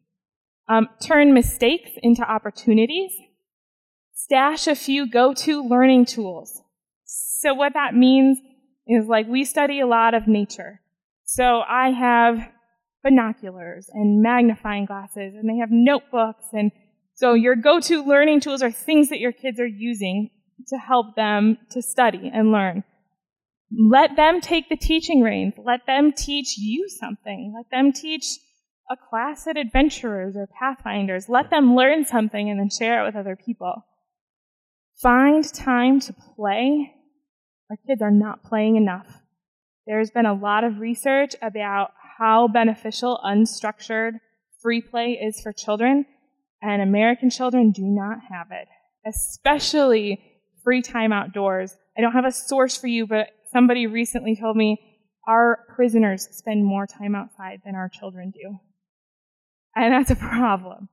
[0.68, 3.12] Um, turn mistakes into opportunities.
[4.14, 6.62] Stash a few go-to learning tools.
[7.04, 8.38] So what that means
[8.86, 10.80] is like we study a lot of nature.
[11.24, 12.38] So I have
[13.02, 16.70] binoculars and magnifying glasses and they have notebooks and
[17.14, 20.30] so your go-to learning tools are things that your kids are using
[20.68, 22.84] to help them to study and learn.
[23.72, 25.54] Let them take the teaching reins.
[25.56, 27.54] Let them teach you something.
[27.56, 28.24] Let them teach
[28.90, 31.28] a class at Adventurers or Pathfinders.
[31.28, 33.84] Let them learn something and then share it with other people.
[35.00, 36.92] Find time to play.
[37.70, 39.06] Our kids are not playing enough.
[39.86, 44.14] There's been a lot of research about how beneficial unstructured
[44.60, 46.04] free play is for children,
[46.60, 48.68] and American children do not have it,
[49.06, 50.20] especially
[50.70, 51.76] free time outdoors.
[51.98, 54.80] I don't have a source for you, but somebody recently told me
[55.26, 58.56] our prisoners spend more time outside than our children do.
[59.74, 60.88] And that's a problem.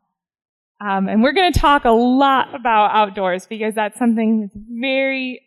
[0.82, 5.42] Um, and we're going to talk a lot about outdoors because that's something that's very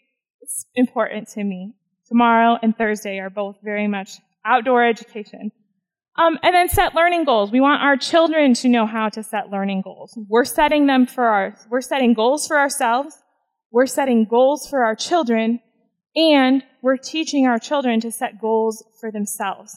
[0.77, 1.75] important to me.
[2.07, 4.13] Tomorrow and Thursday are both very much
[4.45, 5.51] outdoor education.
[6.17, 7.51] Um, and then set learning goals.
[7.51, 10.17] We want our children to know how to set learning goals.
[10.29, 13.20] We're setting them for our, we're setting goals for ourselves.
[13.71, 15.61] We're setting goals for our children
[16.17, 19.77] and we're teaching our children to set goals for themselves.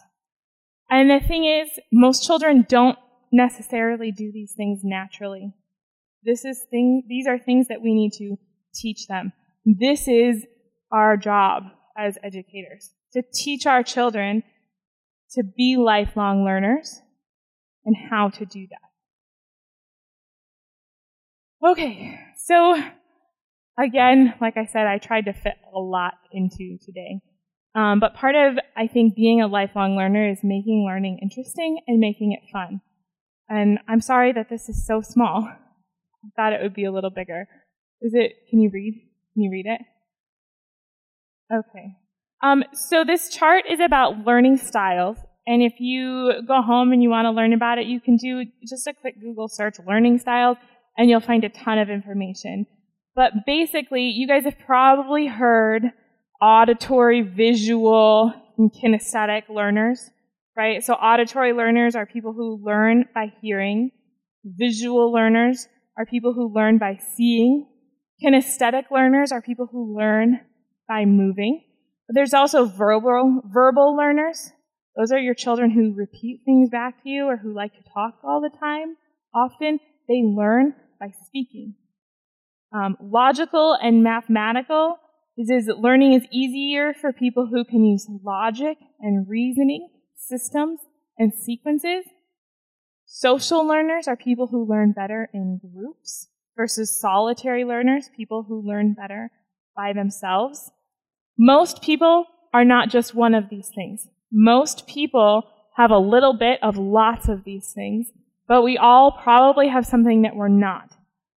[0.89, 2.97] And the thing is, most children don't
[3.31, 5.53] necessarily do these things naturally.
[6.23, 8.37] This is thing, these are things that we need to
[8.73, 9.33] teach them.
[9.65, 10.45] This is
[10.91, 11.63] our job
[11.97, 14.43] as educators, to teach our children
[15.31, 17.01] to be lifelong learners
[17.85, 18.79] and how to do that.
[21.69, 22.75] Okay, so
[23.80, 27.19] again, like I said, I tried to fit a lot into today.
[27.76, 31.99] Um, but part of, I think, being a lifelong learner is making learning interesting and
[31.99, 32.82] making it fun.
[33.49, 35.47] And I'm sorry that this is so small.
[35.47, 37.47] I thought it would be a little bigger.
[38.01, 38.93] Is it, can you read?
[39.34, 39.82] Can you read it?
[41.51, 41.95] Okay.
[42.41, 45.17] Um, so this chart is about learning styles.
[45.45, 48.45] And if you go home and you want to learn about it, you can do
[48.67, 50.57] just a quick Google search, learning styles,
[50.97, 52.65] and you'll find a ton of information.
[53.16, 55.84] But basically, you guys have probably heard
[56.41, 60.09] auditory, visual, and kinesthetic learners,
[60.57, 60.84] right?
[60.84, 63.91] So auditory learners are people who learn by hearing.
[64.43, 67.68] Visual learners are people who learn by seeing.
[68.24, 70.39] Kinesthetic learners are people who learn
[70.88, 71.64] by moving.
[72.07, 74.51] But there's also verbal, verbal learners.
[74.97, 78.16] Those are your children who repeat things back to you or who like to talk
[78.24, 78.95] all the time.
[79.34, 81.76] Often they learn by speaking.
[82.74, 84.97] Um, logical and mathematical
[85.38, 90.80] is, is learning is easier for people who can use logic and reasoning, systems,
[91.17, 92.05] and sequences.
[93.05, 98.93] Social learners are people who learn better in groups versus solitary learners, people who learn
[98.93, 99.30] better
[99.76, 100.71] by themselves.
[101.38, 104.07] Most people are not just one of these things.
[104.32, 105.43] Most people
[105.76, 108.07] have a little bit of lots of these things,
[108.47, 110.89] but we all probably have something that we're not.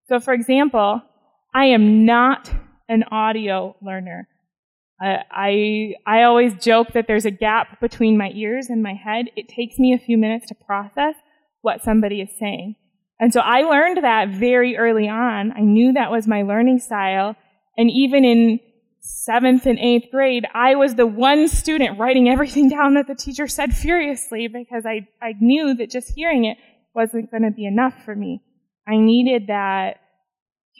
[0.08, 1.02] So for example,
[1.56, 2.52] I am not
[2.86, 4.28] an audio learner.
[5.00, 9.30] I, I always joke that there's a gap between my ears and my head.
[9.36, 11.14] It takes me a few minutes to process
[11.62, 12.76] what somebody is saying.
[13.18, 15.52] And so I learned that very early on.
[15.52, 17.36] I knew that was my learning style.
[17.78, 18.60] And even in
[19.00, 23.46] seventh and eighth grade, I was the one student writing everything down that the teacher
[23.46, 26.58] said furiously because I, I knew that just hearing it
[26.94, 28.42] wasn't going to be enough for me.
[28.86, 30.00] I needed that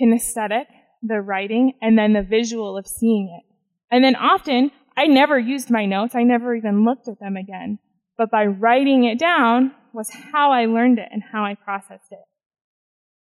[0.01, 0.67] kinesthetic,
[1.03, 3.55] the writing, and then the visual of seeing it.
[3.91, 6.15] And then often, I never used my notes.
[6.15, 7.79] I never even looked at them again.
[8.17, 12.25] But by writing it down was how I learned it and how I processed it.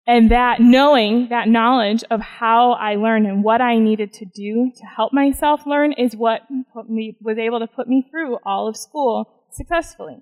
[0.06, 4.72] And that knowing, that knowledge of how I learned and what I needed to do
[4.74, 6.42] to help myself learn is what
[6.88, 10.16] me, was able to put me through all of school successfully.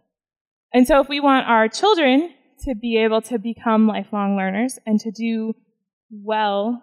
[0.75, 2.35] And so if we want our children
[2.65, 5.55] to be able to become lifelong learners and to do
[6.11, 6.83] well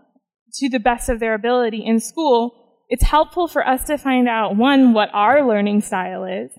[0.55, 4.55] to the best of their ability in school, it's helpful for us to find out,
[4.55, 6.51] one, what our learning style is.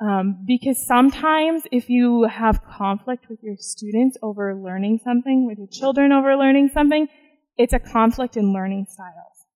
[0.00, 5.68] Um, because sometimes if you have conflict with your students over learning something, with your
[5.68, 7.06] children over learning something,
[7.56, 9.46] it's a conflict in learning styles.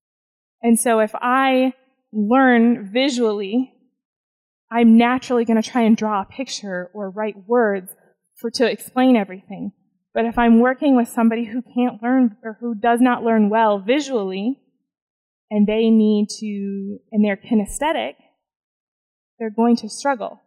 [0.63, 1.73] And so if I
[2.13, 3.73] learn visually,
[4.71, 7.91] I'm naturally going to try and draw a picture or write words
[8.37, 9.73] for, to explain everything.
[10.17, 13.79] But if I'm working with somebody who can't learn or who does not learn well
[13.79, 14.59] visually,
[15.51, 18.15] and they need to, and they're kinesthetic,
[19.39, 20.41] they're going to struggle.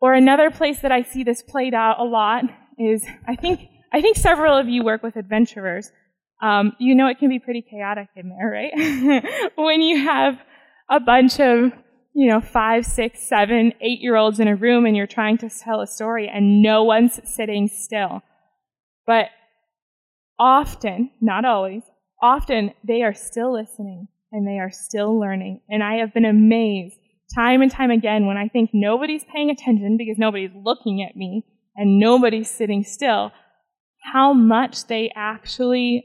[0.00, 2.46] Or another place that I see this played out a lot
[2.80, 3.60] is I think
[3.92, 5.92] I think several of you work with adventurers.
[6.42, 9.52] Um, you know it can be pretty chaotic in there, right?
[9.54, 10.36] when you have
[10.90, 11.70] a bunch of
[12.12, 15.48] you know five, six, seven, eight year olds in a room and you're trying to
[15.48, 18.24] tell a story and no one's sitting still.
[19.06, 19.26] But
[20.38, 21.82] often, not always,
[22.20, 25.60] often they are still listening and they are still learning.
[25.68, 26.96] And I have been amazed
[27.34, 31.44] time and time again when I think nobody's paying attention because nobody's looking at me
[31.76, 33.32] and nobody's sitting still,
[34.12, 36.04] how much they actually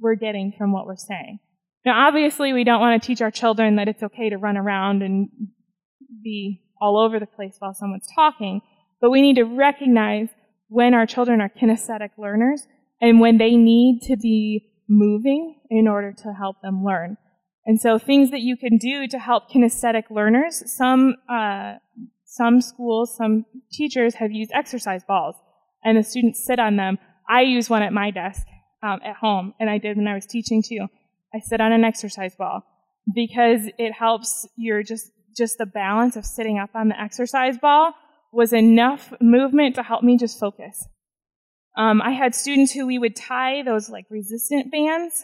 [0.00, 1.38] were getting from what we're saying.
[1.84, 5.02] Now, obviously, we don't want to teach our children that it's okay to run around
[5.02, 5.28] and
[6.22, 8.60] be all over the place while someone's talking,
[9.00, 10.28] but we need to recognize
[10.72, 12.66] when our children are kinesthetic learners
[12.98, 17.18] and when they need to be moving in order to help them learn.
[17.66, 21.74] And so things that you can do to help kinesthetic learners, some, uh,
[22.24, 25.36] some schools, some teachers have used exercise balls
[25.84, 26.98] and the students sit on them.
[27.28, 28.46] I use one at my desk
[28.82, 30.86] um, at home and I did when I was teaching too.
[31.34, 32.62] I sit on an exercise ball
[33.14, 37.92] because it helps your just, just the balance of sitting up on the exercise ball
[38.32, 40.88] was enough movement to help me just focus.
[41.76, 45.22] Um, I had students who we would tie those like resistant bands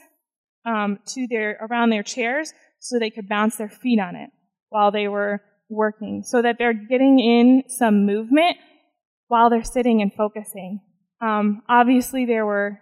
[0.65, 4.31] um, to their around their chairs so they could bounce their feet on it
[4.69, 8.57] while they were working, so that they're getting in some movement
[9.29, 10.81] while they're sitting and focusing.
[11.21, 12.81] Um, obviously, there were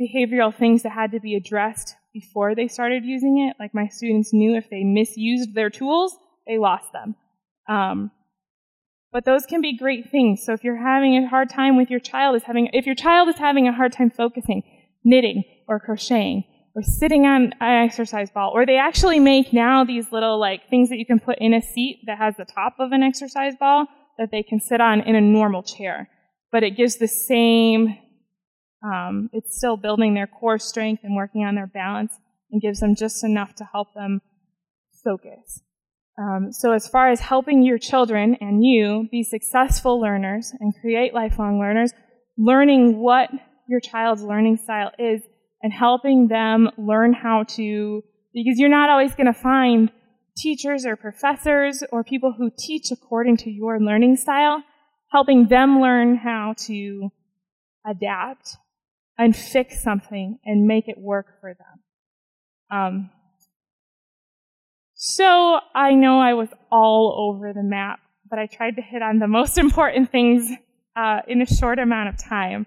[0.00, 3.56] behavioral things that had to be addressed before they started using it.
[3.58, 7.14] Like my students knew if they misused their tools, they lost them.
[7.68, 8.10] Um,
[9.12, 10.44] but those can be great things.
[10.44, 13.28] So if you're having a hard time with your child is having, if your child
[13.28, 14.62] is having a hard time focusing,
[15.04, 16.44] knitting or crocheting
[16.74, 20.90] or sitting on an exercise ball, or they actually make now these little like things
[20.90, 23.86] that you can put in a seat that has the top of an exercise ball
[24.18, 26.08] that they can sit on in a normal chair.
[26.52, 27.96] But it gives the same,
[28.84, 32.12] um, it's still building their core strength and working on their balance
[32.50, 34.20] and gives them just enough to help them
[35.04, 35.62] focus.
[36.18, 41.14] Um, so, as far as helping your children and you be successful learners and create
[41.14, 41.92] lifelong learners,
[42.36, 43.30] learning what
[43.68, 45.22] your child's learning style is
[45.62, 48.02] and helping them learn how to,
[48.34, 49.92] because you're not always going to find
[50.36, 54.62] teachers or professors or people who teach according to your learning style,
[55.12, 57.10] helping them learn how to
[57.86, 58.56] adapt
[59.18, 62.76] and fix something and make it work for them.
[62.76, 63.10] Um,
[65.00, 69.20] so I know I was all over the map, but I tried to hit on
[69.20, 70.50] the most important things
[70.96, 72.66] uh, in a short amount of time.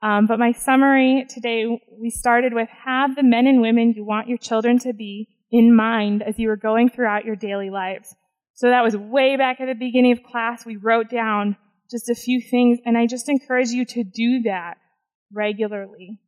[0.00, 1.66] Um, but my summary today,
[2.00, 5.76] we started with have the men and women you want your children to be in
[5.76, 8.14] mind as you were going throughout your daily lives.
[8.54, 10.64] So that was way back at the beginning of class.
[10.64, 11.58] We wrote down
[11.90, 14.78] just a few things, and I just encourage you to do that
[15.34, 16.18] regularly.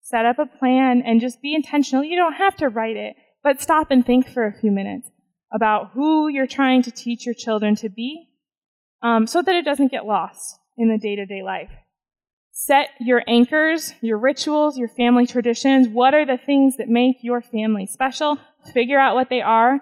[0.00, 2.04] Set up a plan and just be intentional.
[2.04, 5.10] You don't have to write it, but stop and think for a few minutes
[5.52, 8.28] about who you're trying to teach your children to be
[9.02, 11.70] um, so that it doesn't get lost in the day to day life.
[12.52, 15.88] Set your anchors, your rituals, your family traditions.
[15.88, 18.38] What are the things that make your family special?
[18.72, 19.80] Figure out what they are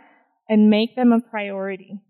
[0.49, 2.01] and make them a priority.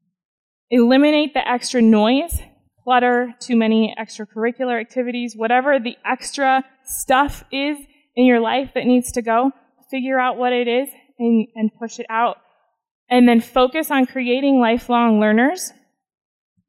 [0.70, 2.40] Eliminate the extra noise,
[2.84, 7.78] clutter, too many extracurricular activities, whatever the extra stuff is
[8.14, 9.50] in your life that needs to go.
[9.90, 10.88] Figure out what it is
[11.20, 12.38] and, and push it out.
[13.08, 15.72] And then focus on creating lifelong learners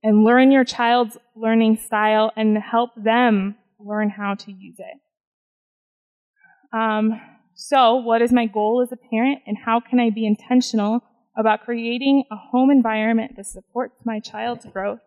[0.03, 6.77] and learn your child's learning style and help them learn how to use it.
[6.77, 7.19] Um,
[7.53, 11.01] so, what is my goal as a parent, and how can I be intentional
[11.37, 14.99] about creating a home environment that supports my child's growth?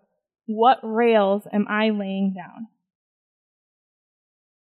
[0.47, 2.69] What rails am I laying down?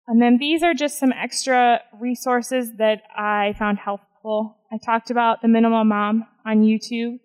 [0.08, 5.42] And then these are just some extra resources that I found helpful I talked about
[5.42, 7.20] the minimal mom on YouTube.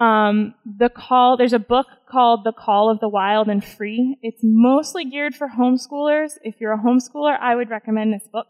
[0.00, 4.16] Um, the call, there's a book called The Call of the Wild and Free.
[4.22, 6.38] It's mostly geared for homeschoolers.
[6.42, 8.46] If you're a homeschooler, I would recommend this book.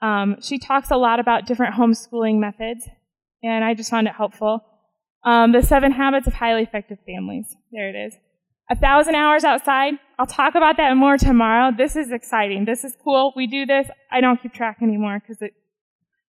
[0.00, 2.88] Um, she talks a lot about different homeschooling methods,
[3.42, 4.64] and I just found it helpful.
[5.22, 7.54] Um, the seven habits of highly effective families.
[7.72, 8.14] There it is.
[8.70, 9.94] A thousand hours outside.
[10.18, 11.72] I'll talk about that more tomorrow.
[11.76, 12.64] This is exciting.
[12.64, 13.32] This is cool.
[13.36, 13.88] We do this.
[14.10, 15.52] I don't keep track anymore because it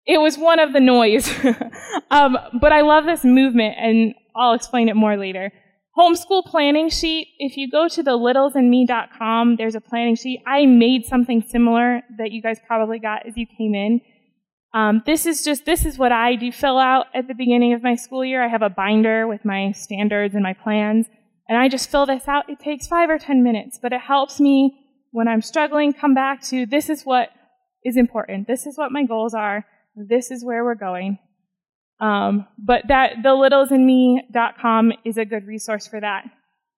[0.06, 1.30] it was one of the noise.
[2.12, 5.52] um, but I love this movement, and I'll explain it more later.
[5.98, 7.28] Homeschool planning sheet.
[7.38, 10.42] If you go to the littlesandme.com, there's a planning sheet.
[10.48, 14.02] I made something similar that you guys probably got as you came in.
[14.74, 17.84] Um, this is just this is what I do fill out at the beginning of
[17.84, 18.42] my school year.
[18.42, 21.08] I have a binder with my standards and my plans,
[21.50, 22.50] and I just fill this out.
[22.50, 24.78] It takes five or ten minutes, but it helps me
[25.12, 27.30] when I'm struggling come back to this is what
[27.84, 28.48] is important.
[28.48, 29.66] This is what my goals are.
[29.96, 31.20] This is where we're going.
[32.00, 36.26] Um, but that the is a good resource for that.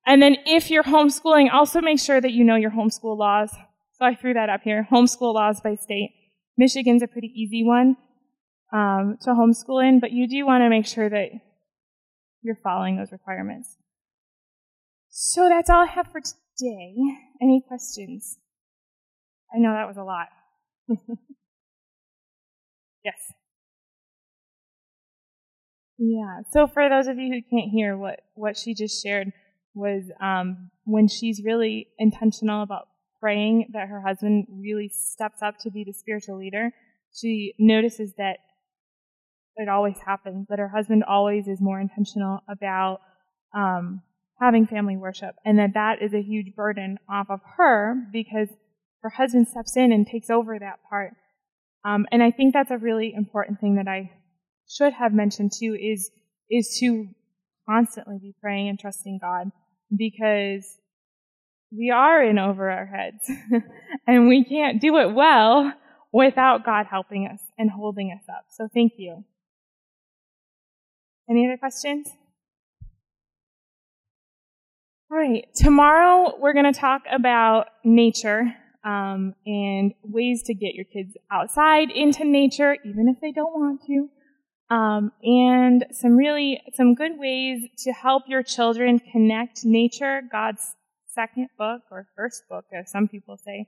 [0.05, 3.51] And then if you're homeschooling, also make sure that you know your homeschool laws.
[3.97, 4.87] So I threw that up here.
[4.91, 6.11] Homeschool laws by state.
[6.57, 7.95] Michigan's a pretty easy one
[8.73, 11.29] um, to homeschool in, but you do want to make sure that
[12.41, 13.77] you're following those requirements.
[15.09, 16.95] So that's all I have for today.
[17.41, 18.39] Any questions?
[19.55, 20.27] I know that was a lot.
[23.03, 23.33] yes.
[25.97, 26.41] Yeah.
[26.51, 29.31] So for those of you who can't hear, what what she just shared
[29.75, 32.87] was um, when she's really intentional about
[33.19, 36.71] praying that her husband really steps up to be the spiritual leader.
[37.13, 38.37] She notices that
[39.55, 43.01] it always happens that her husband always is more intentional about
[43.53, 44.01] um,
[44.39, 48.49] having family worship, and that that is a huge burden off of her because
[49.03, 51.13] her husband steps in and takes over that part.
[51.85, 54.11] Um, and I think that's a really important thing that I
[54.69, 56.09] should have mentioned too is
[56.49, 57.07] is to
[57.67, 59.51] constantly be praying and trusting God
[59.95, 60.65] because
[61.71, 63.29] we are in over our heads
[64.07, 65.73] and we can't do it well
[66.11, 68.45] without God helping us and holding us up.
[68.49, 69.23] So thank you.
[71.29, 72.07] Any other questions?
[75.11, 78.53] All right, tomorrow we're going to talk about nature
[78.83, 83.81] um, and ways to get your kids outside into nature, even if they don't want
[83.87, 84.09] to.
[84.73, 90.75] Um, and some really some good ways to help your children connect nature, God's
[91.13, 93.67] second book or first book, as some people say,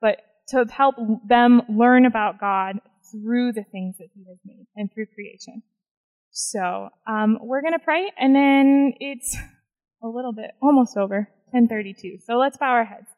[0.00, 0.94] but to help
[1.28, 2.78] them learn about God
[3.10, 5.62] through the things that He has made and through creation.
[6.30, 9.36] So um, we're gonna pray, and then it's
[10.02, 12.22] a little bit almost over 10:32.
[12.24, 13.08] So let's bow our heads.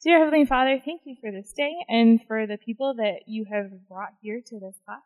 [0.00, 3.88] Dear Heavenly Father, thank you for this day and for the people that you have
[3.88, 5.02] brought here to this class.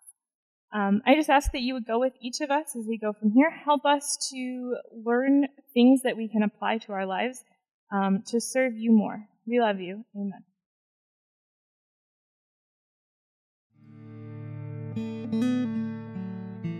[0.70, 3.14] Um, I just ask that you would go with each of us as we go
[3.14, 3.50] from here.
[3.50, 7.42] Help us to learn things that we can apply to our lives
[7.90, 9.26] um, to serve you more.
[9.46, 10.04] We love you.
[10.14, 10.44] Amen.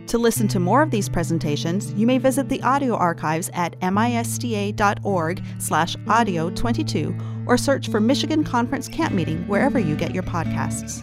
[0.09, 5.43] To listen to more of these presentations, you may visit the audio archives at misda.org
[5.59, 7.17] slash audio 22
[7.47, 11.03] or search for Michigan Conference Camp Meeting wherever you get your podcasts.